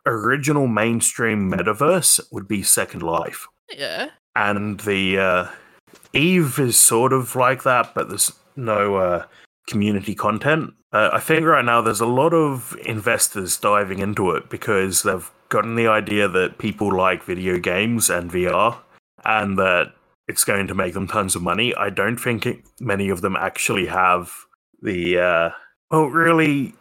[0.07, 3.47] original mainstream metaverse would be Second Life.
[3.77, 4.11] Yeah.
[4.37, 5.49] and the uh,
[6.13, 9.25] Eve is sort of like that, but there's no uh,
[9.67, 10.75] community content.
[10.93, 15.31] Uh, I think right now there's a lot of investors diving into it because they've
[15.49, 18.79] gotten the idea that people like video games and VR,
[19.25, 19.93] and that
[20.29, 21.75] it's going to make them tons of money.
[21.75, 24.33] I don't think it, many of them actually have
[24.83, 25.51] the uh,
[25.91, 26.75] well, really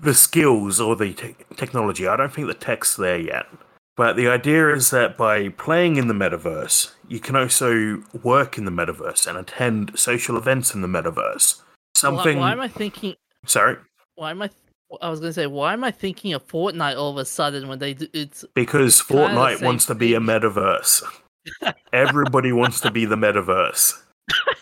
[0.00, 2.06] the skills or the te- technology.
[2.06, 3.46] I don't think the tech's there yet.
[3.96, 8.66] But the idea is that by playing in the metaverse, you can also work in
[8.66, 11.62] the metaverse and attend social events in the metaverse.
[11.96, 12.38] Why, Something.
[12.38, 13.14] why am I thinking?
[13.46, 13.76] Sorry,
[14.16, 14.50] Why am I?
[15.00, 17.78] I was gonna say, why am I thinking of Fortnite all of a sudden when
[17.78, 21.02] they do it's because Fortnite wants to be a metaverse.
[21.92, 23.94] Everybody wants to be the metaverse.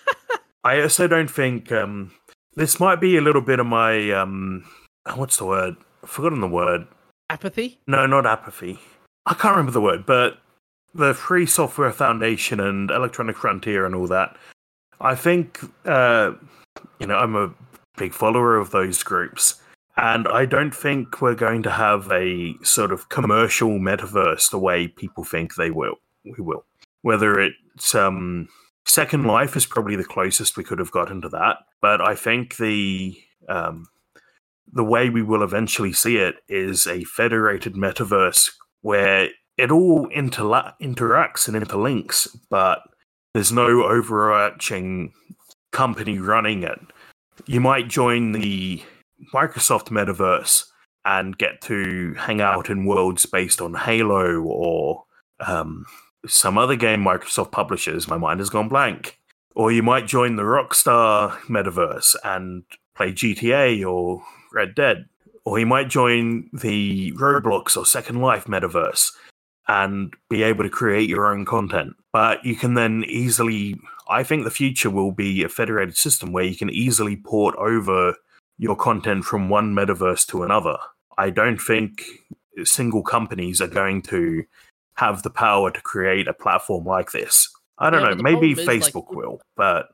[0.65, 2.13] I also don't think um,
[2.55, 4.65] this might be a little bit of my um,
[5.15, 5.77] what's the word?
[6.03, 6.87] I've forgotten the word.
[7.31, 7.81] apathy?
[7.87, 8.79] No, not apathy.
[9.27, 10.39] I can't remember the word, but
[10.95, 14.37] the Free Software Foundation and Electronic Frontier and all that.
[15.01, 16.33] I think, uh,
[17.05, 17.53] you know, I'm a
[17.99, 19.57] big follower of those groups,
[19.95, 24.89] and I don't think we're going to have a sort of commercial metaverse the way
[24.89, 25.97] people think they will.
[26.25, 26.65] We will.
[27.03, 28.49] Whether it's um,
[28.87, 32.57] Second Life is probably the closest we could have gotten to that, but I think
[32.57, 33.19] the
[33.51, 33.85] um,
[34.73, 40.73] the way we will eventually see it is a federated metaverse where it all interla-
[40.81, 42.81] interacts and interlinks, but
[43.35, 45.13] there's no overarching
[45.71, 46.81] company running it.
[47.47, 48.83] You might join the
[49.33, 50.67] Microsoft metaverse
[51.05, 55.05] and get to hang out in worlds based on Halo or
[55.41, 55.85] um,
[56.27, 58.09] some other game Microsoft publishes.
[58.09, 59.19] My mind has gone blank.
[59.55, 62.65] Or you might join the Rockstar metaverse and
[62.97, 64.23] play GTA or
[64.53, 65.07] Red Dead.
[65.45, 69.13] Or you might join the Roblox or Second Life metaverse
[69.69, 71.95] and be able to create your own content.
[72.13, 73.79] But you can then easily,
[74.09, 78.15] I think the future will be a federated system where you can easily port over
[78.59, 80.77] your content from one metaverse to another.
[81.19, 82.05] I don't think
[82.65, 84.45] single companies are going to
[84.97, 87.49] have the power to create a platform like this.
[87.79, 89.89] I don't Yeah, know, maybe is, like, Facebook will, but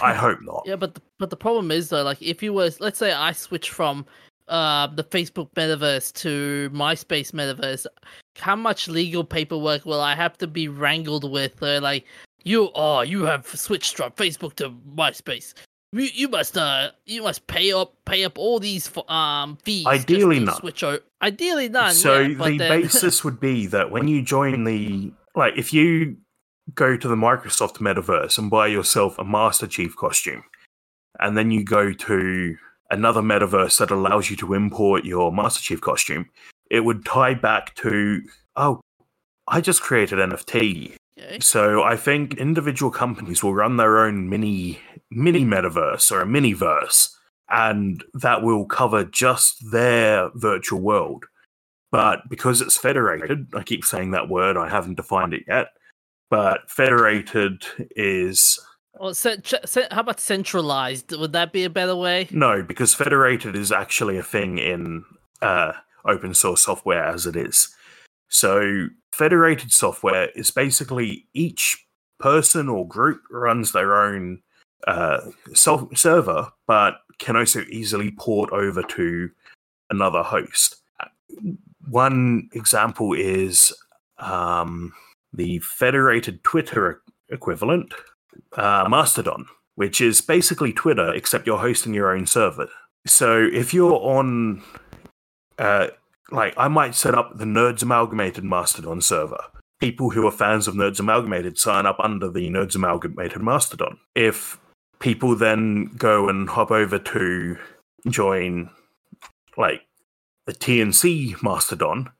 [0.00, 0.64] I hope not.
[0.66, 3.32] Yeah, but the, but the problem is though, like if you were, let's say I
[3.32, 4.06] switch from
[4.48, 7.86] uh the Facebook metaverse to MySpace metaverse,
[8.36, 11.62] how much legal paperwork will I have to be wrangled with?
[11.62, 12.04] Uh, like
[12.46, 15.54] you, oh, you have switched from Facebook to MySpace.
[15.92, 19.86] You, you must uh you must pay up pay up all these um fees.
[19.86, 20.58] Ideally not.
[20.58, 20.84] Switch
[21.22, 21.94] Ideally none.
[21.94, 26.16] so yeah, the then- basis would be that when you join the like if you
[26.74, 30.42] go to the Microsoft metaverse and buy yourself a Master Chief costume
[31.20, 32.56] and then you go to
[32.90, 36.26] another metaverse that allows you to import your Master Chief costume,
[36.70, 38.22] it would tie back to,
[38.56, 38.80] oh,
[39.48, 40.94] I just created NFT.
[41.18, 41.38] Okay.
[41.40, 44.78] So I think individual companies will run their own mini
[45.10, 47.16] mini metaverse or a mini verse,
[47.48, 51.24] and that will cover just their virtual world.
[51.92, 55.68] But because it's federated, I keep saying that word, I haven't defined it yet.
[56.28, 57.62] But federated
[57.94, 58.58] is
[58.94, 61.12] Or cent- cent- how about centralized?
[61.16, 62.26] Would that be a better way?
[62.32, 65.04] no, because federated is actually a thing in
[65.40, 65.72] uh,
[66.04, 67.68] open source software as it is.
[68.28, 71.86] So federated software is basically each
[72.18, 74.42] person or group runs their own
[74.86, 75.20] uh,
[75.54, 79.30] self- server, but can also easily port over to
[79.90, 80.76] another host.
[81.88, 83.72] One example is
[84.18, 84.92] um,
[85.32, 87.94] the federated Twitter equivalent,
[88.56, 89.46] uh, Mastodon,
[89.76, 92.68] which is basically Twitter, except you're hosting your own server.
[93.06, 94.62] So if you're on,
[95.58, 95.88] uh,
[96.30, 99.42] like, I might set up the Nerds Amalgamated Mastodon server.
[99.80, 103.98] People who are fans of Nerds Amalgamated sign up under the Nerds Amalgamated Mastodon.
[104.14, 104.58] If
[104.98, 107.58] people then go and hop over to
[108.08, 108.70] join,
[109.56, 109.82] like,
[110.46, 112.10] the TNC Mastodon,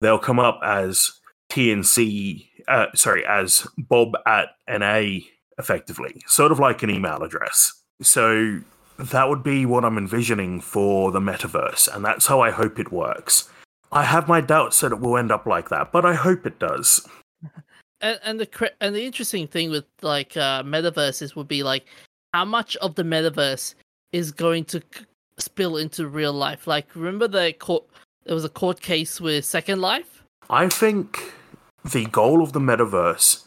[0.00, 1.10] they'll come up as
[1.50, 5.20] TNC, uh, sorry, as Bob at NA
[5.58, 7.82] effectively, sort of like an email address.
[8.00, 8.60] So
[8.98, 12.92] that would be what I'm envisioning for the metaverse, and that's how I hope it
[12.92, 13.48] works.
[13.90, 16.58] I have my doubts that it will end up like that, but I hope it
[16.58, 17.06] does.
[18.00, 21.86] And, and the and the interesting thing with like uh, metaverses would be like
[22.32, 23.74] how much of the metaverse
[24.12, 24.82] is going to
[25.38, 26.66] spill into real life.
[26.66, 27.84] Like remember the court?
[28.24, 30.22] There was a court case with Second Life.
[30.48, 31.32] I think
[31.84, 33.44] the goal of the metaverse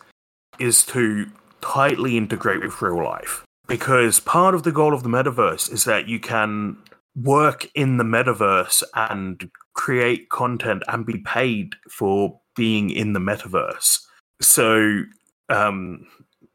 [0.59, 1.27] is to
[1.61, 3.44] tightly integrate with real life.
[3.67, 6.77] Because part of the goal of the metaverse is that you can
[7.15, 14.01] work in the metaverse and create content and be paid for being in the metaverse.
[14.41, 15.03] So,
[15.49, 16.05] um,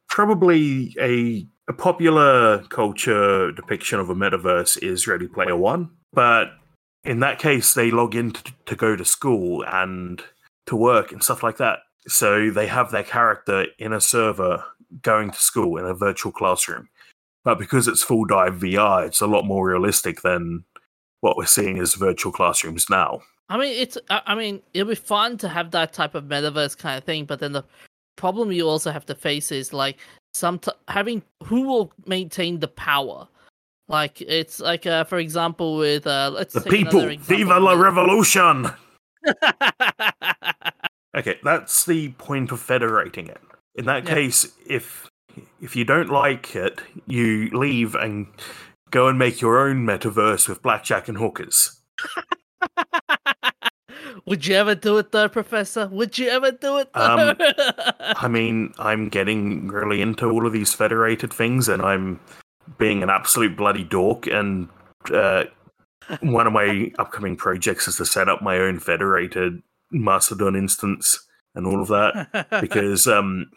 [0.09, 5.91] probably a, a popular culture depiction of a metaverse is Ready Player One.
[6.13, 6.53] But
[7.05, 10.23] in that case, they log in to, to go to school and
[10.67, 11.79] to work and stuff like that.
[12.09, 14.65] So they have their character in a server
[15.03, 16.89] going to school in a virtual classroom.
[17.45, 20.65] But because it's full dive VR, it's a lot more realistic than
[21.21, 23.23] what we're seeing as virtual classrooms now.
[23.49, 23.99] I mean, it's.
[24.11, 27.41] I mean, it'll be fun to have that type of metaverse kind of thing, but
[27.41, 27.65] then the
[28.17, 29.99] problem you also have to face is like
[30.35, 33.27] some t- having who will maintain the power.
[33.89, 38.71] Like it's like, uh, for example, with uh, let's The people, viva la revolution!
[41.17, 43.41] Okay, that's the point of federating it.
[43.75, 44.15] In that Yeah.
[44.15, 45.10] case, if
[45.61, 48.27] if you don't like it, you leave and
[48.91, 51.81] go and make your own metaverse with blackjack and hookers.
[54.27, 55.87] Would you ever do it though, Professor?
[55.89, 57.31] Would you ever do it though?
[57.31, 57.37] Um,
[58.01, 62.21] I mean, I'm getting really into all of these federated things, and I'm
[62.79, 64.27] being an absolute bloody dork.
[64.27, 64.69] And
[65.13, 65.45] uh,
[66.21, 71.67] one of my upcoming projects is to set up my own federated Mastodon instance and
[71.67, 72.47] all of that.
[72.61, 73.51] because um,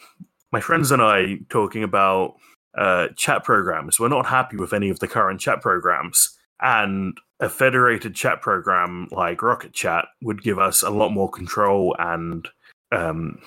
[0.53, 2.35] my friends and I talking about
[2.77, 3.99] uh, chat programs.
[3.99, 9.09] We're not happy with any of the current chat programs, and a federated chat program
[9.11, 12.47] like Rocket Chat would give us a lot more control and
[12.91, 13.41] um,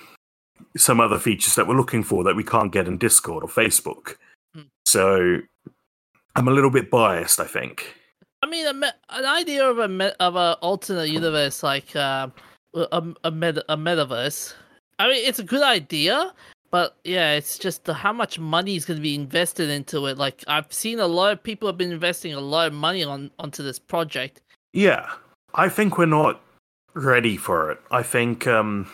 [0.77, 4.17] some other features that we're looking for that we can't get in Discord or Facebook.
[4.53, 4.63] Hmm.
[4.85, 5.39] So
[6.35, 7.95] I'm a little bit biased, I think.
[8.43, 12.29] I mean, me- an idea of a me- of a alternate universe like uh,
[12.75, 14.55] a a, meta- a metaverse.
[14.99, 16.33] I mean, it's a good idea,
[16.71, 20.19] but yeah, it's just the, how much money is going to be invested into it.
[20.19, 23.31] Like I've seen a lot of people have been investing a lot of money on
[23.39, 24.41] onto this project.
[24.73, 25.11] Yeah,
[25.55, 26.41] I think we're not
[26.95, 27.81] ready for it.
[27.91, 28.89] I think um,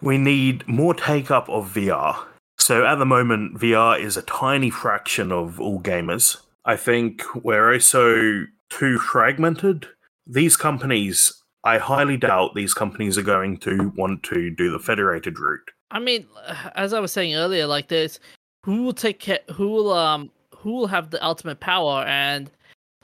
[0.00, 2.18] we need more take up of VR.
[2.58, 6.38] So at the moment, VR is a tiny fraction of all gamers.
[6.64, 9.88] I think we're also too fragmented.
[10.26, 15.38] These companies, I highly doubt these companies are going to want to do the federated
[15.38, 15.72] route.
[15.92, 16.26] I mean,
[16.74, 18.18] as I was saying earlier, like there's
[18.64, 22.50] who will take care, who will um, who will have the ultimate power, and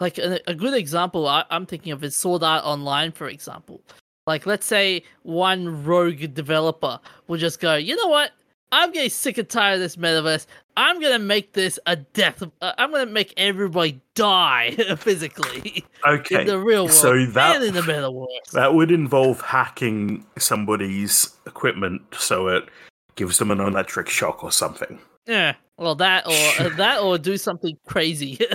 [0.00, 3.82] like a, a good example I, I'm thinking of is Sword Art Online, for example.
[4.26, 8.32] Like, let's say one rogue developer will just go, you know what?
[8.72, 10.46] I'm getting sick and tired of this metaverse.
[10.76, 12.42] I'm gonna make this a death.
[12.60, 17.64] Uh, I'm gonna make everybody die physically Okay, in the real world so that and
[17.64, 18.50] in the metaverse.
[18.52, 22.68] that would involve hacking somebody's equipment so it
[23.16, 24.98] gives them an electric shock or something.
[25.26, 28.38] Yeah, well, that or uh, that or do something crazy.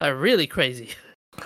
[0.00, 0.90] Like really crazy.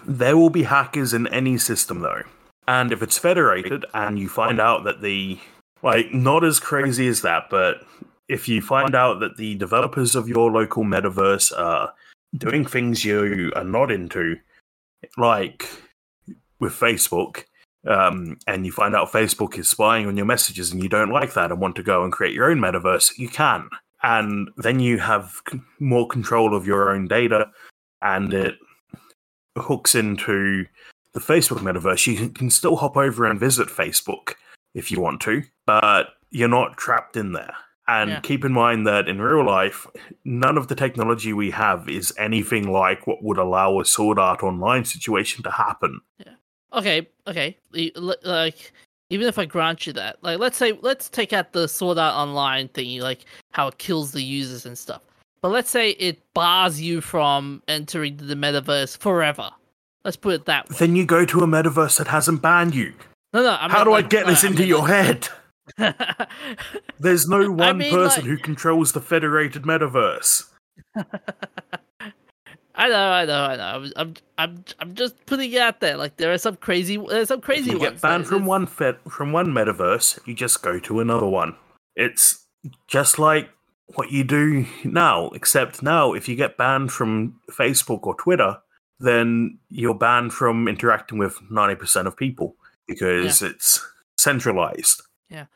[0.04, 2.22] There will be hackers in any system though.
[2.66, 5.38] And if it's federated and you find out that the
[5.82, 7.82] like not as crazy as that, but
[8.28, 11.92] if you find out that the developers of your local metaverse are
[12.36, 14.36] doing things you are not into,
[15.16, 15.68] like
[16.60, 17.44] with Facebook,
[17.86, 21.34] um, and you find out Facebook is spying on your messages and you don't like
[21.34, 23.68] that and want to go and create your own metaverse, you can.
[24.02, 25.40] And then you have
[25.80, 27.50] more control of your own data
[28.02, 28.56] and it
[29.56, 30.66] hooks into
[31.14, 32.06] the Facebook metaverse.
[32.06, 34.34] You can still hop over and visit Facebook
[34.78, 37.54] if you want to, but you're not trapped in there.
[37.86, 38.20] And Yeah.
[38.20, 39.86] keep in mind that in real life,
[40.24, 44.42] none of the technology we have is anything like what would allow a Sword Art
[44.42, 46.00] Online situation to happen.
[46.18, 46.34] Yeah.
[46.74, 47.56] Okay, okay.
[47.72, 48.72] Like,
[49.08, 52.14] even if I grant you that, like, let's say, let's take out the Sword Art
[52.14, 55.00] Online thingy, like how it kills the users and stuff.
[55.40, 59.50] But let's say it bars you from entering the metaverse forever.
[60.04, 60.76] Let's put it that way.
[60.78, 62.92] Then you go to a metaverse that hasn't banned you.
[63.32, 63.50] No, no.
[63.50, 65.28] I How meant, do I get no, this I into mean, your head?
[66.98, 70.44] There's no one mean, person like- who controls the federated metaverse.
[72.74, 73.62] I know, I know, I know.
[73.64, 75.96] I'm, I'm, I'm, I'm just putting it out there.
[75.96, 77.92] Like there are some crazy, there's some If crazy you ones.
[77.94, 81.56] get banned from one fed from one metaverse, you just go to another one.
[81.96, 82.46] It's
[82.86, 83.50] just like
[83.96, 88.56] what you do now, except now if you get banned from Facebook or Twitter,
[89.00, 92.54] then you're banned from interacting with 90% of people
[92.88, 93.86] because it's
[94.16, 95.02] centralized.
[95.30, 95.46] Yeah,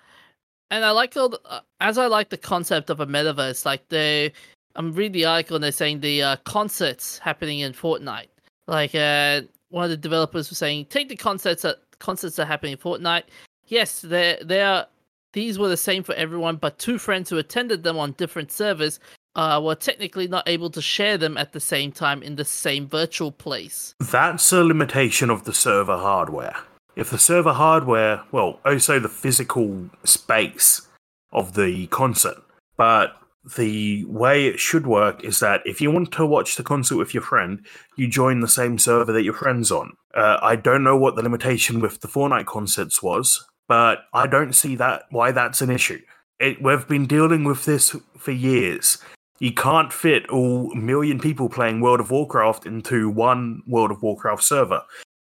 [0.71, 3.65] and I like all the, uh, as I like the concept of a metaverse.
[3.65, 4.33] Like the,
[4.77, 8.29] I'm reading the article and they're saying the uh, concerts happening in Fortnite.
[8.67, 12.47] Like uh, one of the developers was saying, take the concerts that concerts that are
[12.47, 13.25] happening in Fortnite.
[13.67, 14.87] Yes, they they are.
[15.33, 19.01] These were the same for everyone, but two friends who attended them on different servers
[19.35, 22.87] uh, were technically not able to share them at the same time in the same
[22.87, 23.95] virtual place.
[24.01, 26.57] That's a limitation of the server hardware.
[26.95, 30.89] If the server hardware, well, also the physical space
[31.33, 32.37] of the concert,
[32.77, 33.17] but
[33.57, 37.13] the way it should work is that if you want to watch the concert with
[37.13, 37.65] your friend,
[37.97, 39.95] you join the same server that your friend's on.
[40.15, 44.55] Uh, I don't know what the limitation with the Fortnite concerts was, but I don't
[44.55, 46.01] see that why that's an issue.
[46.39, 48.99] It, we've been dealing with this for years.
[49.39, 54.43] You can't fit all million people playing World of Warcraft into one World of Warcraft
[54.43, 54.83] server.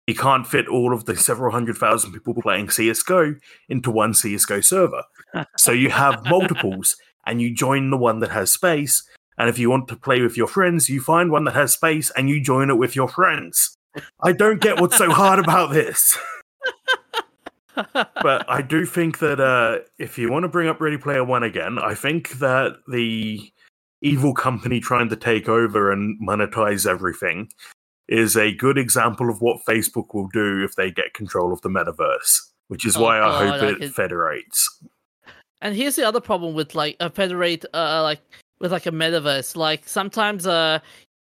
[0.08, 3.40] You can't fit all of the several hundred thousand people playing CSGO
[3.70, 5.04] into one CSGO server.
[5.58, 6.96] so you have multiples
[7.26, 9.04] and you join the one that has space.
[9.38, 12.12] And if you want to play with your friends, you find one that has space
[12.12, 13.76] and you join it with your friends.
[14.22, 16.18] I don't get what's so hard about this.
[17.94, 21.44] but I do think that uh, if you want to bring up Ready Player One
[21.44, 23.52] again, I think that the
[24.02, 27.50] evil company trying to take over and monetize everything
[28.08, 31.70] is a good example of what Facebook will do if they get control of the
[31.70, 34.70] metaverse, which is Oh, why I hope I it could- federates.
[35.62, 38.22] And here's the other problem with like a federate, uh, like
[38.60, 39.56] with like a metaverse.
[39.56, 40.80] Like sometimes, uh,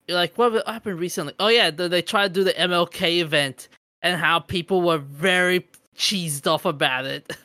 [0.09, 1.35] like what happened recently?
[1.39, 3.68] Oh yeah, they, they tried to do the MLK event,
[4.03, 7.37] and how people were very cheesed off about it.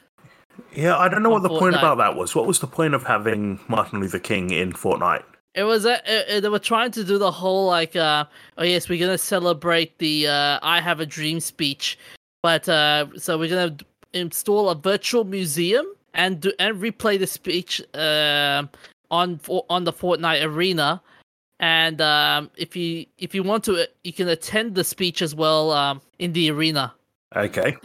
[0.74, 2.34] Yeah, I don't know what the point about that was.
[2.34, 5.24] What was the point of having Martin Luther King in Fortnite?
[5.58, 8.26] It was uh, uh, they were trying to do the whole like, uh,
[8.60, 11.98] oh yes, we're gonna celebrate the uh, "I Have a Dream" speech,
[12.44, 13.76] but uh, so we're gonna
[14.14, 18.68] install a virtual museum and do and replay the speech uh,
[19.10, 19.40] on
[19.72, 21.02] on the Fortnite arena.
[21.60, 25.34] And um, if you if you want to, uh, you can attend the speech as
[25.34, 26.94] well um, in the arena.
[27.36, 27.76] Okay.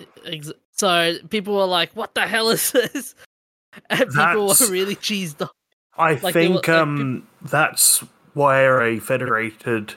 [0.72, 3.14] So people were like, "What the hell is this?"
[3.88, 5.52] And people That's- were really cheesed off.
[5.96, 8.02] I Like they were- think like, um, that's
[8.34, 9.94] where a federated.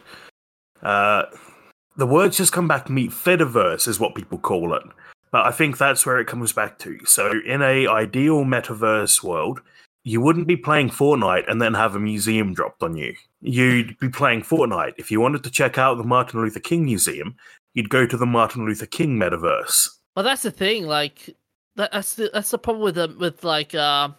[0.82, 1.24] Uh,
[1.96, 3.08] the words just come back to me.
[3.08, 4.84] Fediverse is what people call it,
[5.32, 7.00] but I think that's where it comes back to.
[7.06, 9.62] So, in a ideal metaverse world,
[10.04, 13.16] you wouldn't be playing Fortnite and then have a museum dropped on you.
[13.42, 14.94] You'd be playing Fortnite.
[14.98, 17.36] If you wanted to check out the Martin Luther King Museum,
[17.74, 19.88] you'd go to the Martin Luther King metaverse.
[20.16, 20.86] Well, that's the thing.
[20.86, 21.36] Like
[21.76, 24.10] that's the that's the problem with with like uh,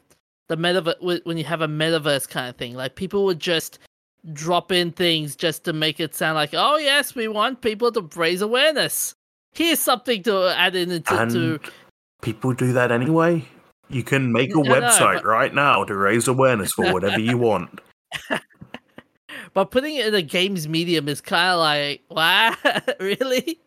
[0.49, 2.75] the metaverse when you have a metaverse kind of thing.
[2.75, 3.79] Like people would just
[4.33, 8.09] drop in things just to make it sound like, oh yes, we want people to
[8.15, 9.15] raise awareness.
[9.53, 11.61] Here's something to add in to, And to
[12.23, 13.45] people do that anyway.
[13.89, 17.21] You can make a I know, website but- right now to raise awareness for whatever
[17.21, 17.81] you want.
[19.55, 22.55] but putting it in a games medium is kind of like, wow,
[23.01, 23.59] really?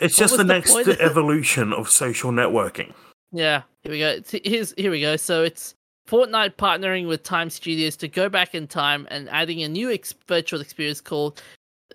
[0.00, 2.92] It's What just the the next evolution of social networking.
[3.32, 4.20] Yeah, here we go.
[4.44, 5.16] Here's here we go.
[5.16, 5.74] So it's
[6.08, 10.14] Fortnite partnering with Time Studios to go back in time and adding a new ex-
[10.26, 11.42] virtual experience called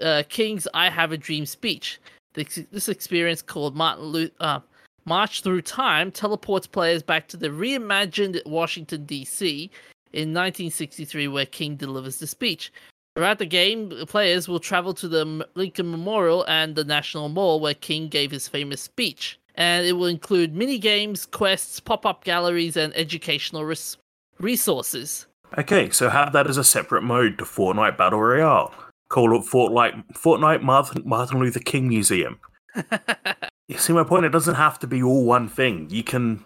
[0.01, 1.99] uh, King's "I Have a Dream" speech.
[2.35, 4.59] This, experience, called Martin uh,
[5.05, 9.71] March Through Time, teleports players back to the reimagined Washington D.C.
[10.13, 12.71] in 1963, where King delivers the speech.
[13.15, 17.75] Throughout the game, players will travel to the Lincoln Memorial and the National Mall, where
[17.75, 19.39] King gave his famous speech.
[19.55, 23.97] And it will include mini games, quests, pop-up galleries, and educational res-
[24.43, 25.25] resources.
[25.57, 28.73] Okay, so have that as a separate mode to Fortnite Battle Royale.
[29.09, 32.39] Call it Fortnite, Fortnite Martin, Martin Luther King Museum.
[33.67, 34.25] you see my point?
[34.25, 35.87] It doesn't have to be all one thing.
[35.89, 36.43] You can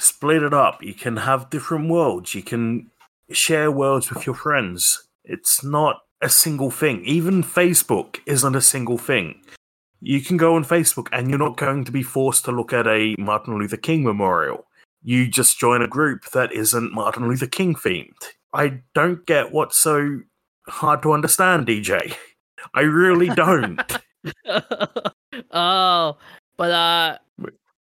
[0.00, 0.82] split it up.
[0.82, 2.34] You can have different worlds.
[2.34, 2.90] You can
[3.30, 5.08] share worlds with your friends.
[5.24, 7.04] It's not a single thing.
[7.04, 9.40] Even Facebook isn't a single thing.
[10.00, 12.86] You can go on Facebook and you're not going to be forced to look at
[12.86, 14.66] a Martin Luther King memorial
[15.04, 18.10] you just join a group that isn't Martin Luther King themed.
[18.52, 20.20] I don't get what's so
[20.66, 22.16] hard to understand, DJ.
[22.74, 23.80] I really don't.
[25.50, 26.16] oh,
[26.56, 27.18] but uh,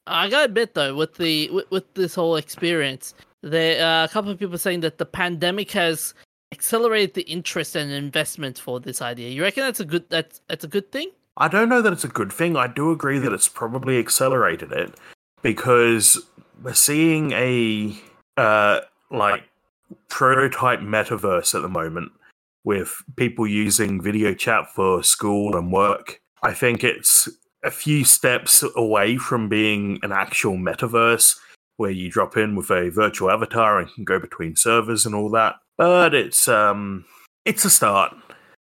[0.06, 4.32] I gotta admit though, with the with, with this whole experience, there uh, a couple
[4.32, 6.14] of people saying that the pandemic has
[6.52, 9.30] accelerated the interest and investment for this idea.
[9.30, 11.10] You reckon that's a good that's that's a good thing?
[11.38, 12.58] I don't know that it's a good thing.
[12.58, 14.94] I do agree that it's probably accelerated it
[15.42, 16.22] because
[16.62, 17.98] we're seeing a
[18.38, 18.82] uh,
[19.12, 19.44] like
[20.10, 22.12] prototype metaverse at the moment
[22.64, 26.22] with people using video chat for school and work.
[26.42, 27.30] I think it's
[27.64, 31.38] a few steps away from being an actual metaverse
[31.78, 35.30] where you drop in with a virtual avatar and can go between servers and all
[35.32, 35.56] that.
[35.78, 37.06] But it's um
[37.46, 38.16] it's a start.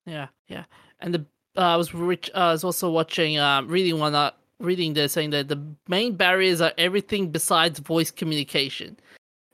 [0.05, 0.65] Yeah, yeah.
[0.99, 1.25] And the
[1.57, 5.13] uh, I was rich, uh, I was also watching um reading one uh, reading this
[5.13, 8.97] saying that the main barriers are everything besides voice communication.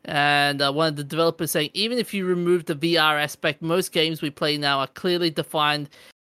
[0.06, 3.92] And uh, one of the developers saying, even if you remove the VR aspect, most
[3.92, 5.90] games we play now are clearly defined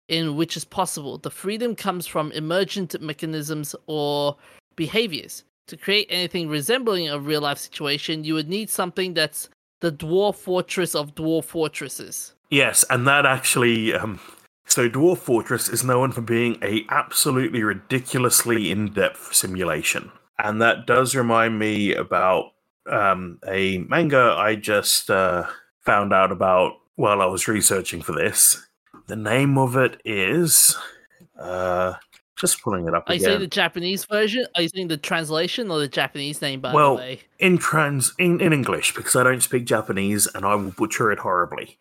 [0.09, 1.17] in which is possible.
[1.17, 4.35] The freedom comes from emergent mechanisms or
[4.75, 5.43] behaviors.
[5.67, 9.47] To create anything resembling a real life situation, you would need something that's
[9.79, 12.33] the dwarf fortress of dwarf fortresses.
[12.49, 14.19] Yes, and that actually um,
[14.71, 20.13] so Dwarf Fortress is known for being a absolutely ridiculously in-depth simulation.
[20.39, 22.53] And that does remind me about
[22.89, 25.45] um, a manga I just uh,
[25.81, 28.65] found out about while I was researching for this.
[29.07, 30.77] The name of it is
[31.37, 31.95] uh,
[32.37, 33.09] just pulling it up.
[33.09, 33.19] Are again.
[33.19, 34.45] you saying the Japanese version?
[34.55, 36.61] Are you saying the translation or the Japanese name?
[36.61, 40.45] By well, the way, in trans in, in English because I don't speak Japanese and
[40.45, 41.77] I will butcher it horribly.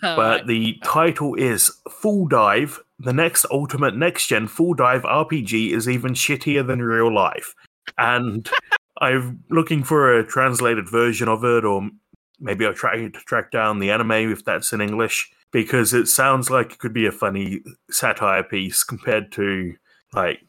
[0.00, 2.80] But the title is Full Dive.
[2.98, 7.54] The next ultimate next gen full dive RPG is even shittier than real life.
[7.98, 8.48] And
[9.00, 11.90] I'm looking for a translated version of it, or
[12.38, 16.48] maybe I'll try to track down the anime if that's in English, because it sounds
[16.48, 19.74] like it could be a funny satire piece compared to
[20.12, 20.40] like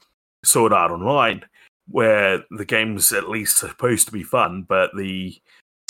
[0.45, 1.43] Sword Art Online,
[1.87, 5.41] where the game's at least supposed to be fun, but the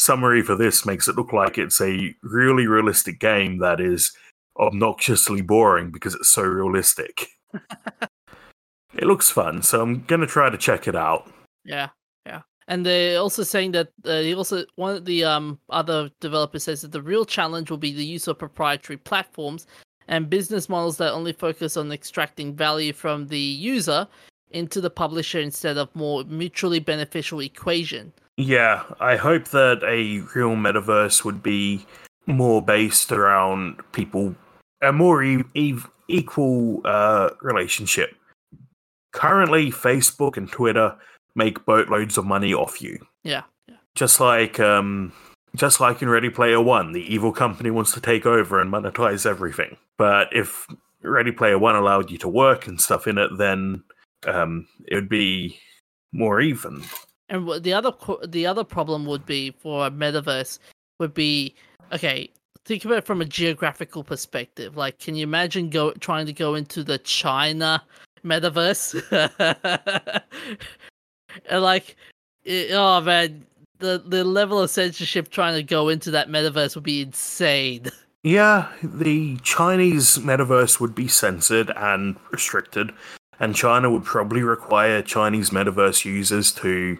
[0.03, 4.11] summary for this makes it look like it's a really realistic game that is
[4.57, 7.27] obnoxiously boring because it's so realistic.
[7.53, 11.31] it looks fun, so I'm gonna try to check it out.
[11.63, 11.89] Yeah,
[12.25, 12.41] yeah.
[12.67, 16.81] And they're also saying that uh, he also one of the um other developers says
[16.81, 19.67] that the real challenge will be the use of proprietary platforms
[20.07, 24.07] and business models that only focus on extracting value from the user
[24.51, 28.13] into the publisher instead of more mutually beneficial equation.
[28.37, 31.85] Yeah, I hope that a real metaverse would be
[32.25, 34.35] more based around people,
[34.81, 35.77] a more e- e-
[36.07, 38.15] equal uh, relationship.
[39.11, 40.95] Currently, Facebook and Twitter
[41.35, 43.05] make boatloads of money off you.
[43.23, 43.75] Yeah, yeah.
[43.93, 45.13] Just like, um,
[45.55, 49.27] just like in Ready Player One, the evil company wants to take over and monetize
[49.27, 49.77] everything.
[49.99, 50.65] But if
[51.03, 53.83] Ready Player One allowed you to work and stuff in it, then
[54.25, 55.59] um, it would be
[56.11, 56.83] more even.
[57.29, 57.91] And the other
[58.27, 60.59] the other problem would be for a metaverse
[60.99, 61.55] would be
[61.91, 62.29] okay.
[62.65, 64.77] Think about it from a geographical perspective.
[64.77, 67.83] Like, can you imagine go trying to go into the China
[68.23, 69.03] metaverse?
[71.49, 71.97] and like,
[72.45, 73.45] it, oh man,
[73.79, 77.91] the the level of censorship trying to go into that metaverse would be insane.
[78.25, 82.93] Yeah, the Chinese metaverse would be censored and restricted,
[83.37, 86.97] and China would probably require Chinese metaverse users to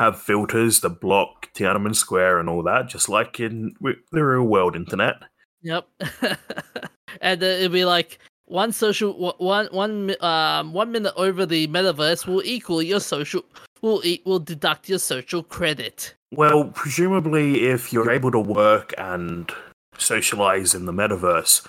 [0.00, 4.74] have filters that block Tiananmen Square and all that, just like in the real world
[4.74, 5.16] internet.
[5.60, 5.86] Yep.
[7.20, 12.26] and uh, it'd be like one social one one um one minute over the metaverse
[12.26, 13.44] will equal your social
[13.82, 16.14] will e- will deduct your social credit.
[16.32, 19.52] Well, presumably, if you're able to work and
[19.98, 21.66] socialize in the metaverse,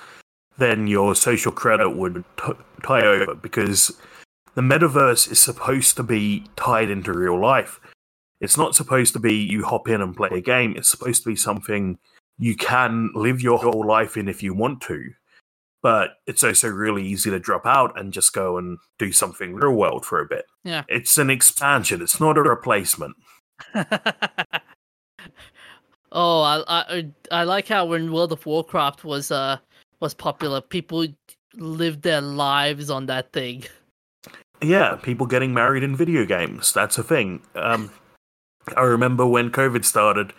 [0.58, 3.92] then your social credit would t- tie over because
[4.56, 7.82] the metaverse is supposed to be tied into real life.
[8.42, 10.74] It's not supposed to be you hop in and play a game.
[10.76, 12.00] It's supposed to be something
[12.40, 15.12] you can live your whole life in if you want to.
[15.84, 19.74] But it's also really easy to drop out and just go and do something real
[19.74, 20.46] world for a bit.
[20.64, 20.84] Yeah.
[20.88, 23.16] It's an expansion, it's not a replacement.
[26.12, 29.58] oh, I, I I like how when World of Warcraft was uh
[30.00, 31.06] was popular, people
[31.56, 33.64] lived their lives on that thing.
[34.64, 36.72] Yeah, people getting married in video games.
[36.72, 37.42] That's a thing.
[37.56, 37.92] Um,
[38.78, 40.34] I remember when COVID started,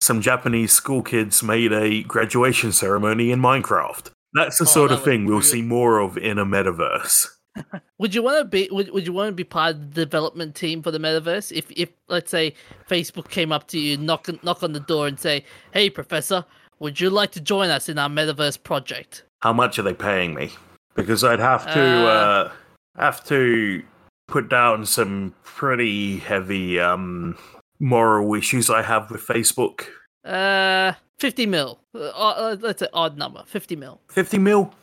[0.00, 4.10] some Japanese school kids made a graduation ceremony in Minecraft.
[4.34, 7.28] That's the Oh, sort that of thing we'll see more of in a metaverse.
[7.98, 8.68] Would you want to be?
[8.70, 11.50] Would, would you want to be part of the development team for the metaverse?
[11.56, 12.52] If, if let's say
[12.88, 16.44] Facebook came up to you, knock knock on the door, and say, "Hey, Professor,
[16.80, 20.34] would you like to join us in our metaverse project?" How much are they paying
[20.34, 20.50] me?
[20.94, 22.04] Because I'd have to Uh.
[22.04, 22.52] uh,
[22.98, 23.82] have to
[24.28, 27.38] put down some pretty heavy um,
[27.78, 29.86] moral issues I have with Facebook.
[30.24, 31.80] Uh, fifty mil.
[31.94, 34.00] Uh, uh, let's say odd number, fifty mil.
[34.10, 34.74] 50 mil?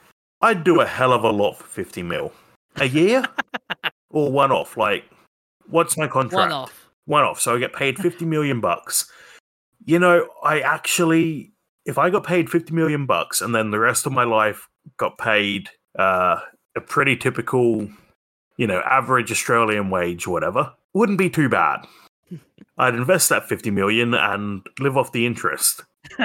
[0.43, 2.33] I'd do a hell of a lot for 50 mil.
[2.75, 3.23] A year?
[4.09, 4.75] or one off?
[4.75, 5.05] Like,
[5.67, 6.33] what's my contract?
[6.33, 6.89] One off.
[7.05, 7.39] One off.
[7.39, 9.09] So I get paid 50 million bucks.
[9.85, 11.53] You know, I actually,
[11.85, 14.67] if I got paid 50 million bucks and then the rest of my life
[14.97, 16.41] got paid uh,
[16.75, 17.87] a pretty typical,
[18.57, 21.85] you know, average Australian wage, whatever, wouldn't be too bad.
[22.77, 25.83] I'd invest that 50 million and live off the interest.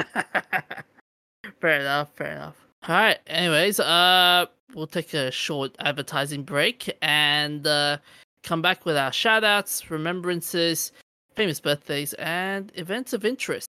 [1.61, 2.11] fair enough.
[2.15, 2.57] Fair enough.
[2.89, 3.19] All right.
[3.27, 7.99] Anyways, uh, we'll take a short advertising break and uh,
[8.43, 10.93] come back with our shout outs, remembrances,
[11.35, 13.69] famous birthdays, and events of interest.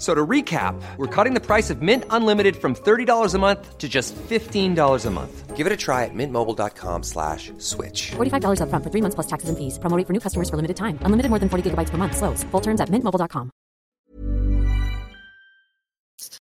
[0.00, 3.76] F- So to recap, we're cutting the price of Mint Unlimited from $30 a month
[3.76, 5.56] to just $15 a month.
[5.56, 8.12] Give it a try at mintmobile.com slash switch.
[8.16, 9.78] $45 upfront for three months plus taxes and fees.
[9.78, 10.96] Promo rate for new customers for limited time.
[11.02, 12.16] Unlimited more than 40 gigabytes per month.
[12.16, 12.44] Slows.
[12.44, 13.50] Full terms at mintmobile.com.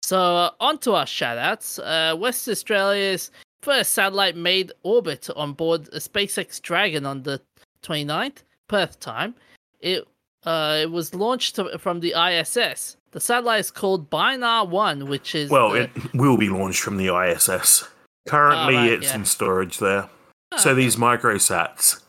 [0.02, 1.80] So, uh, on to our shoutouts.
[1.80, 3.32] Uh, West Australia's
[3.62, 7.42] first satellite made orbit on board a SpaceX Dragon on the
[7.84, 9.36] 29th, Perth time.
[9.80, 10.08] It
[10.46, 12.98] uh, it was launched from the ISS.
[13.16, 15.50] The satellite is called Binar 1, which is.
[15.50, 17.88] Well, the- it will be launched from the ISS.
[18.28, 19.16] Currently, Oh, right, it's yeah.
[19.16, 20.10] in storage there.
[20.52, 20.82] Oh, so okay.
[20.82, 22.02] these microsats,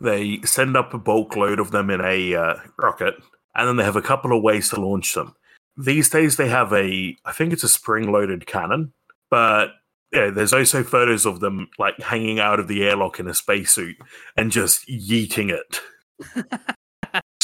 [0.00, 3.16] they send up a bulk load of them in a uh, rocket,
[3.54, 5.34] and then they have a couple of ways to launch them.
[5.76, 8.94] These days, they have a, I think it's a spring-loaded cannon,
[9.30, 9.72] but
[10.10, 13.96] yeah, there's also photos of them like hanging out of the airlock in a spacesuit
[14.38, 15.82] and just yeeting it.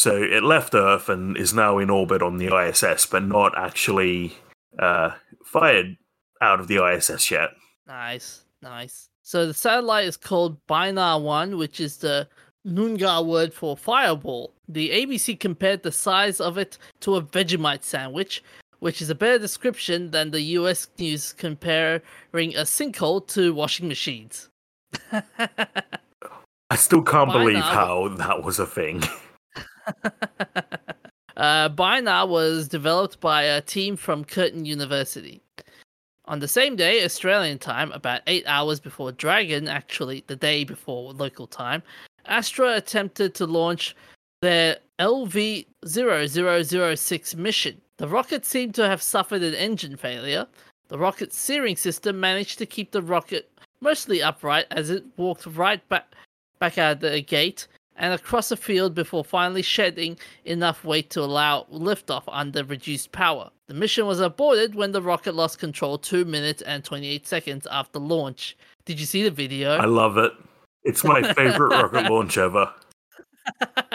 [0.02, 4.36] so it left Earth and is now in orbit on the ISS, but not actually
[4.80, 5.12] uh,
[5.44, 5.96] fired
[6.40, 7.50] out of the ISS yet.
[7.86, 9.10] Nice, nice.
[9.22, 12.26] So the satellite is called Binar 1, which is the
[12.66, 14.52] Noongar word for fireball.
[14.68, 18.42] The ABC compared the size of it to a Vegemite sandwich,
[18.80, 22.02] which is a better description than the US news comparing
[22.34, 24.48] a sinkhole to washing machines.
[25.12, 29.04] I still can't believe how that was a thing.
[31.36, 35.42] uh, Binar was developed by a team from Curtin University.
[36.26, 41.12] On the same day, Australian time, about eight hours before Dragon, actually the day before
[41.12, 41.82] local time,
[42.26, 43.96] Astra attempted to launch
[44.40, 47.80] their LV 0006 mission.
[47.96, 50.46] The rocket seemed to have suffered an engine failure.
[50.88, 55.86] The rocket steering system managed to keep the rocket mostly upright as it walked right
[55.88, 56.14] back,
[56.60, 57.66] back out the gate
[57.96, 63.50] and across the field before finally shedding enough weight to allow liftoff under reduced power.
[63.68, 67.98] The mission was aborted when the rocket lost control 2 minutes and 28 seconds after
[67.98, 68.56] launch.
[68.84, 69.76] Did you see the video?
[69.76, 70.32] I love it.
[70.84, 72.72] It's my favorite rocket launch ever.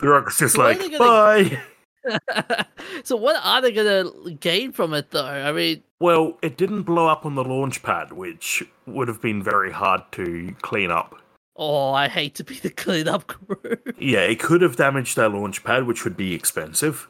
[0.00, 1.58] The rocket's just So like, they bye.
[3.04, 5.24] so what are they gonna gain from it though?
[5.24, 9.42] I mean, Well, it didn't blow up on the launch pad, which would have been
[9.42, 11.18] very hard to clean up.
[11.56, 13.76] Oh, I hate to be the cleanup crew.
[13.98, 17.08] Yeah, it could have damaged their launch pad, which would be expensive.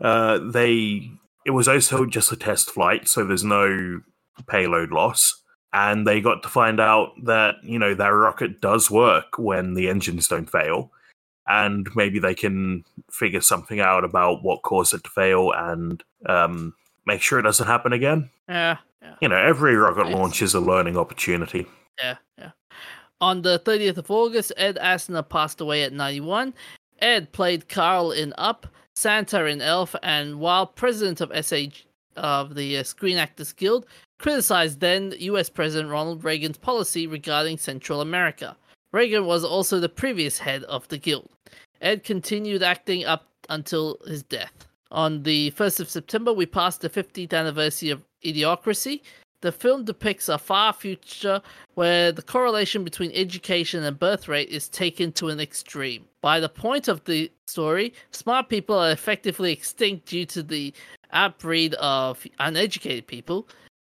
[0.00, 1.10] Uh, they
[1.44, 4.00] it was also just a test flight, so there's no
[4.48, 5.42] payload loss.
[5.72, 9.88] And they got to find out that you know their rocket does work when the
[9.88, 10.90] engines don't fail,
[11.46, 16.74] and maybe they can figure something out about what caused it to fail and um,
[17.06, 18.30] make sure it doesn't happen again.
[18.48, 20.14] Yeah, yeah, You know, every rocket Yes.
[20.14, 21.66] launch is a learning opportunity.
[21.98, 22.50] yeah, yeah.
[23.20, 26.52] On the 30th of August, Ed Asner passed away at 91.
[27.00, 31.74] Ed played Carl in Up, Santa in Elf, and while president of SAG
[32.16, 33.86] of the uh, Screen Actors Guild,
[34.18, 35.48] criticized then U.S.
[35.48, 38.56] President Ronald Reagan's policy regarding Central America.
[38.92, 41.30] Reagan was also the previous head of the guild.
[41.80, 44.66] Ed continued acting up until his death.
[44.90, 49.02] On the 1st of September, we passed the 50th anniversary of Idiocracy.
[49.42, 51.42] The film depicts a far future
[51.74, 56.06] where the correlation between education and birth rate is taken to an extreme.
[56.22, 60.72] By the point of the story, smart people are effectively extinct due to the
[61.12, 63.46] outbreed of uneducated people.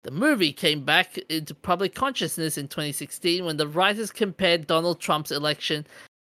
[0.03, 5.31] The movie came back into public consciousness in 2016 when the writers compared Donald Trump's
[5.31, 5.85] election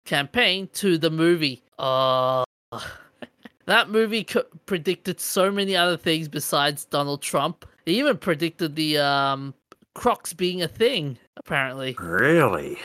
[0.04, 1.62] campaign to the movie.
[1.78, 2.44] Oh,
[3.66, 7.64] that movie co- predicted so many other things besides Donald Trump.
[7.86, 9.54] It even predicted the um,
[9.94, 11.96] Crocs being a thing, apparently.
[11.98, 12.78] Really?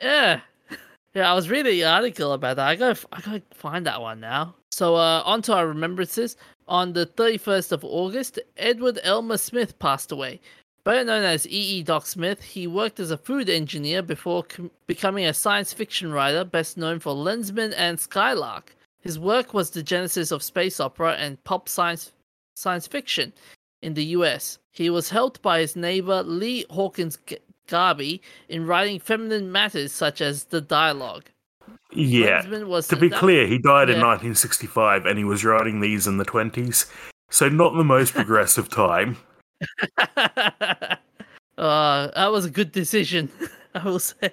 [0.00, 0.40] Yeah.
[1.16, 2.66] Yeah, I was reading an article about that.
[2.66, 4.56] I gotta, I gotta find that one now.
[4.72, 6.36] So, uh, on to our remembrances.
[6.66, 10.40] On the 31st of August, Edward Elmer Smith passed away.
[10.82, 11.84] Better known as E.E.
[11.84, 16.42] Doc Smith, he worked as a food engineer before com- becoming a science fiction writer,
[16.42, 18.74] best known for Lensman and Skylark.
[19.00, 22.10] His work was the genesis of space opera and pop science
[22.56, 23.32] science fiction
[23.84, 24.58] in the US.
[24.72, 27.18] He was helped by his neighbor Lee Hawkins
[27.68, 31.24] Garby in writing feminine matters such as the dialogue.
[31.92, 32.42] Yeah.
[32.42, 36.90] To be clear, he died in 1965 and he was writing these in the 20s.
[37.30, 39.16] So, not the most progressive time.
[40.08, 40.96] uh,
[41.56, 43.30] that was a good decision,
[43.74, 44.32] I will say.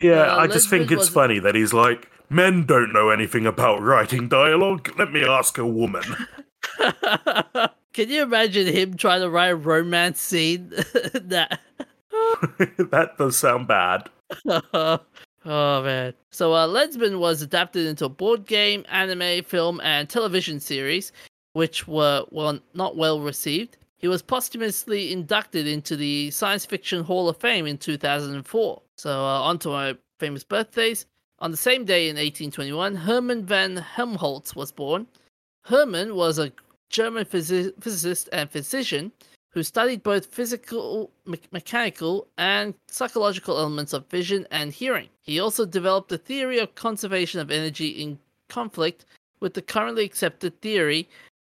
[0.00, 3.46] Yeah, Uh, I just think it's was- funny that he's like, men don't know anything
[3.46, 4.90] about writing dialogue.
[4.98, 6.04] Let me ask a woman.
[7.94, 10.68] Can you imagine him trying to write a romance scene?
[10.70, 11.60] that
[12.10, 14.10] that does sound bad.
[14.74, 14.98] oh
[15.44, 16.12] man.
[16.32, 21.12] So uh, Lensman was adapted into a board game, anime, film, and television series,
[21.52, 23.76] which were well not well received.
[23.98, 28.82] He was posthumously inducted into the Science Fiction Hall of Fame in 2004.
[28.98, 31.06] So uh, on to my famous birthdays.
[31.38, 35.06] On the same day in 1821, Herman van Helmholtz was born.
[35.62, 36.52] Herman was a
[36.94, 39.10] German physi- physicist and physician
[39.50, 45.08] who studied both physical, me- mechanical, and psychological elements of vision and hearing.
[45.20, 49.06] He also developed the theory of conservation of energy in conflict
[49.40, 51.08] with the currently accepted theory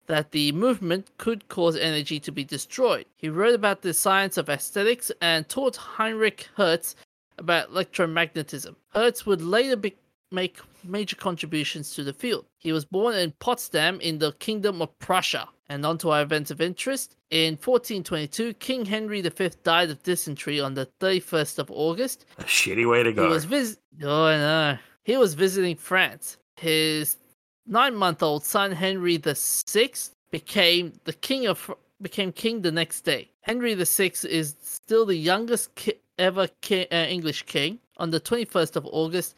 [0.08, 3.06] that the movement could cause energy to be destroyed.
[3.18, 6.96] He wrote about the science of aesthetics and taught Heinrich Hertz
[7.38, 8.76] about electromagnetism.
[8.90, 9.98] Hertz would later be-
[10.32, 12.46] make major contributions to the field.
[12.60, 15.48] He was born in Potsdam in the Kingdom of Prussia.
[15.70, 17.18] And on to our events of interest.
[17.30, 22.26] In 1422, King Henry V died of dysentery on the 31st of August.
[22.38, 23.24] A shitty way to go.
[23.28, 24.78] He was vis- Oh, know.
[25.04, 26.38] He was visiting France.
[26.56, 27.18] His
[27.66, 29.92] nine-month-old son Henry VI
[30.32, 31.70] became the king of
[32.02, 33.30] became king the next day.
[33.42, 37.80] Henry VI is still the youngest ki- ever ki- uh, English king.
[37.98, 39.36] On the 21st of August,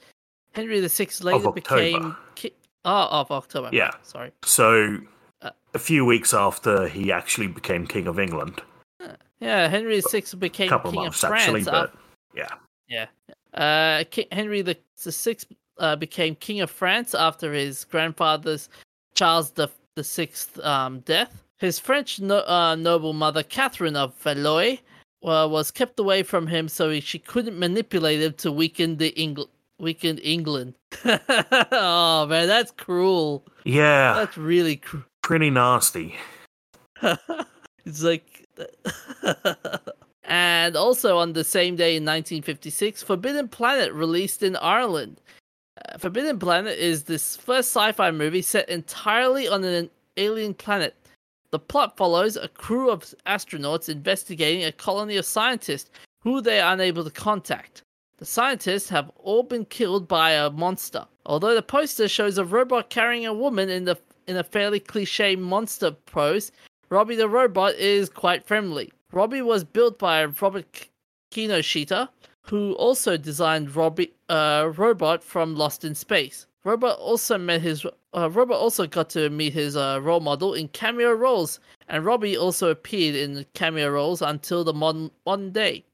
[0.53, 2.53] Henry the Sixth later became ki-
[2.85, 3.69] oh of October.
[3.71, 3.91] Yeah.
[4.03, 4.31] sorry.
[4.43, 4.97] So,
[5.41, 8.61] Uh, a few weeks after he actually became King of England,
[9.39, 11.67] Yeah, Henry VI a became couple king months of France.
[11.67, 11.91] actually,
[12.35, 12.49] yeah.
[12.89, 13.05] Yeah.
[13.53, 15.47] Uh, Ki Henry the the Sixth
[15.77, 18.67] uh, became king of France after his grandfather's
[19.15, 21.43] Charles the the Sixth um, death.
[21.57, 24.77] His French no- uh, noble mother Catherine of Valois
[25.23, 29.49] uh, was kept away from him so she couldn't manipulate him to weaken the Engl-
[29.79, 30.75] weaken England.
[31.05, 33.45] oh man, that's cruel.
[33.63, 35.03] Yeah, That's really cruel.
[35.21, 36.15] pretty nasty.
[37.85, 38.47] it's like
[40.23, 45.21] and also on the same day in 1956 forbidden planet released in ireland
[45.87, 50.93] Uh, forbidden planet is this first sci-fi movie set entirely on an alien planet
[51.51, 55.89] the plot follows a crew of astronauts investigating a colony of scientists
[56.21, 57.81] who they are unable to contact
[58.19, 62.89] the scientists have all been killed by a monster although the poster shows a robot
[62.89, 63.97] carrying a woman in the
[64.27, 66.51] in a fairly cliche monster pose
[66.89, 68.91] Robbie the robot is quite friendly.
[69.11, 70.89] Robbie was built by Robert
[71.31, 72.09] Kinoshita,
[72.41, 76.47] who also designed Robbie uh, Robot from Lost in Space.
[76.63, 81.13] Robot also met his uh, also got to meet his uh, role model in cameo
[81.13, 85.85] roles, and Robbie also appeared in cameo roles until the modern modern day.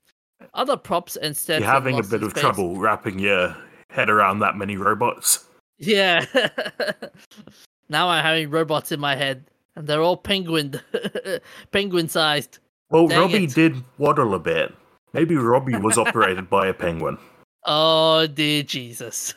[0.54, 1.62] Other props and sets.
[1.62, 3.56] You're having a bit of Space- trouble wrapping your
[3.90, 5.46] head around that many robots.
[5.78, 6.26] Yeah.
[7.90, 9.46] now I'm having robots in my head.
[9.76, 10.80] and they're all penguin,
[11.72, 12.60] penguin sized.
[12.90, 13.54] Well, Dang Robbie it.
[13.54, 14.74] did waddle a bit.
[15.14, 17.18] Maybe Robbie was operated by a penguin.
[17.68, 19.34] Oh dear Jesus!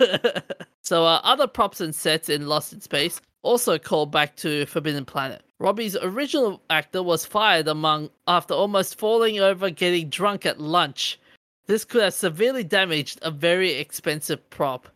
[0.83, 5.07] so uh, other props and sets in Lost in Space also called back to Forbidden
[5.07, 5.43] Planet.
[5.59, 11.19] Robby's original actor was fired among after almost falling over getting drunk at lunch.
[11.67, 14.87] This could have severely damaged a very expensive prop.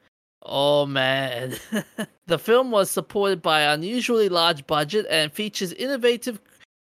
[0.42, 1.54] Oh man.
[2.26, 6.38] the film was supported by an unusually large budget and features innovative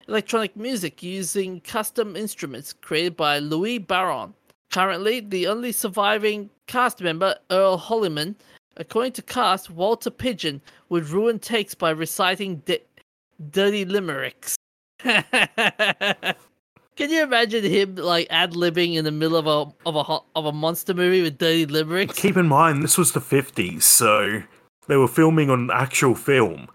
[0.09, 4.33] electronic music using custom instruments created by Louis Barron.
[4.71, 8.35] Currently, the only surviving cast member, Earl Holliman,
[8.81, 10.59] according to cast, Walter Pidgeon
[10.89, 12.81] would ruin takes by reciting di-
[13.51, 14.57] dirty limericks.
[15.03, 15.23] Can
[17.09, 20.51] you imagine him like ad libbing in the middle of a of a of a
[20.51, 22.19] monster movie with dirty limericks?
[22.19, 24.43] Keep in mind, this was the 50s, so
[24.87, 26.67] they were filming on actual film.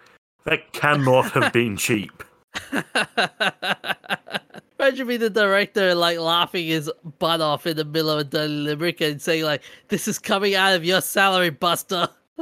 [0.45, 2.25] That cannot have been cheap.
[4.79, 8.53] Imagine being the director like laughing his butt off in the middle of a dirty
[8.53, 12.09] limerick and saying like, "This is coming out of your salary, Buster."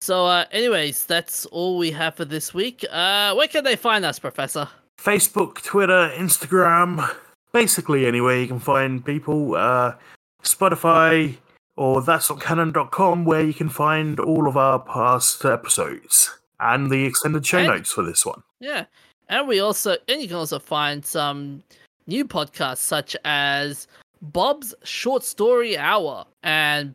[0.00, 2.84] so, uh, anyways, that's all we have for this week.
[2.90, 4.68] Uh, where can they find us, Professor?
[4.98, 7.08] Facebook, Twitter, Instagram,
[7.52, 9.54] basically anywhere you can find people.
[9.54, 9.94] Uh,
[10.42, 11.36] Spotify
[11.76, 17.04] or that's not canon.com where you can find all of our past episodes and the
[17.04, 18.42] extended show And- notes for this one.
[18.60, 18.86] Yeah,
[19.28, 21.62] and we also and you can also find some
[22.06, 23.86] new podcasts such as
[24.20, 26.94] Bob's Short Story Hour and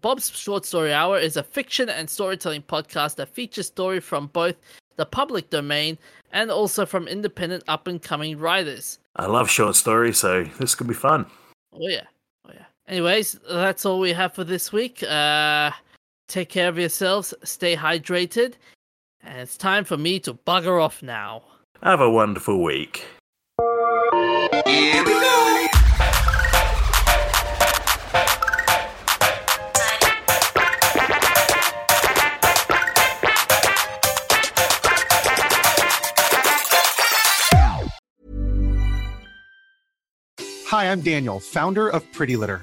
[0.00, 4.56] Bob's Short Story Hour is a fiction and storytelling podcast that features story from both
[4.96, 5.96] the public domain
[6.32, 8.98] and also from independent up and coming writers.
[9.16, 11.26] I love short stories, so this could be fun.
[11.72, 12.04] Oh yeah.
[12.46, 12.64] Oh yeah.
[12.88, 15.02] Anyways, that's all we have for this week.
[15.02, 15.70] Uh
[16.28, 18.54] take care of yourselves, stay hydrated,
[19.22, 21.42] and it's time for me to bugger off now.
[21.82, 23.04] Have a wonderful week.
[40.68, 42.62] Hi, I'm Daniel, founder of Pretty Litter.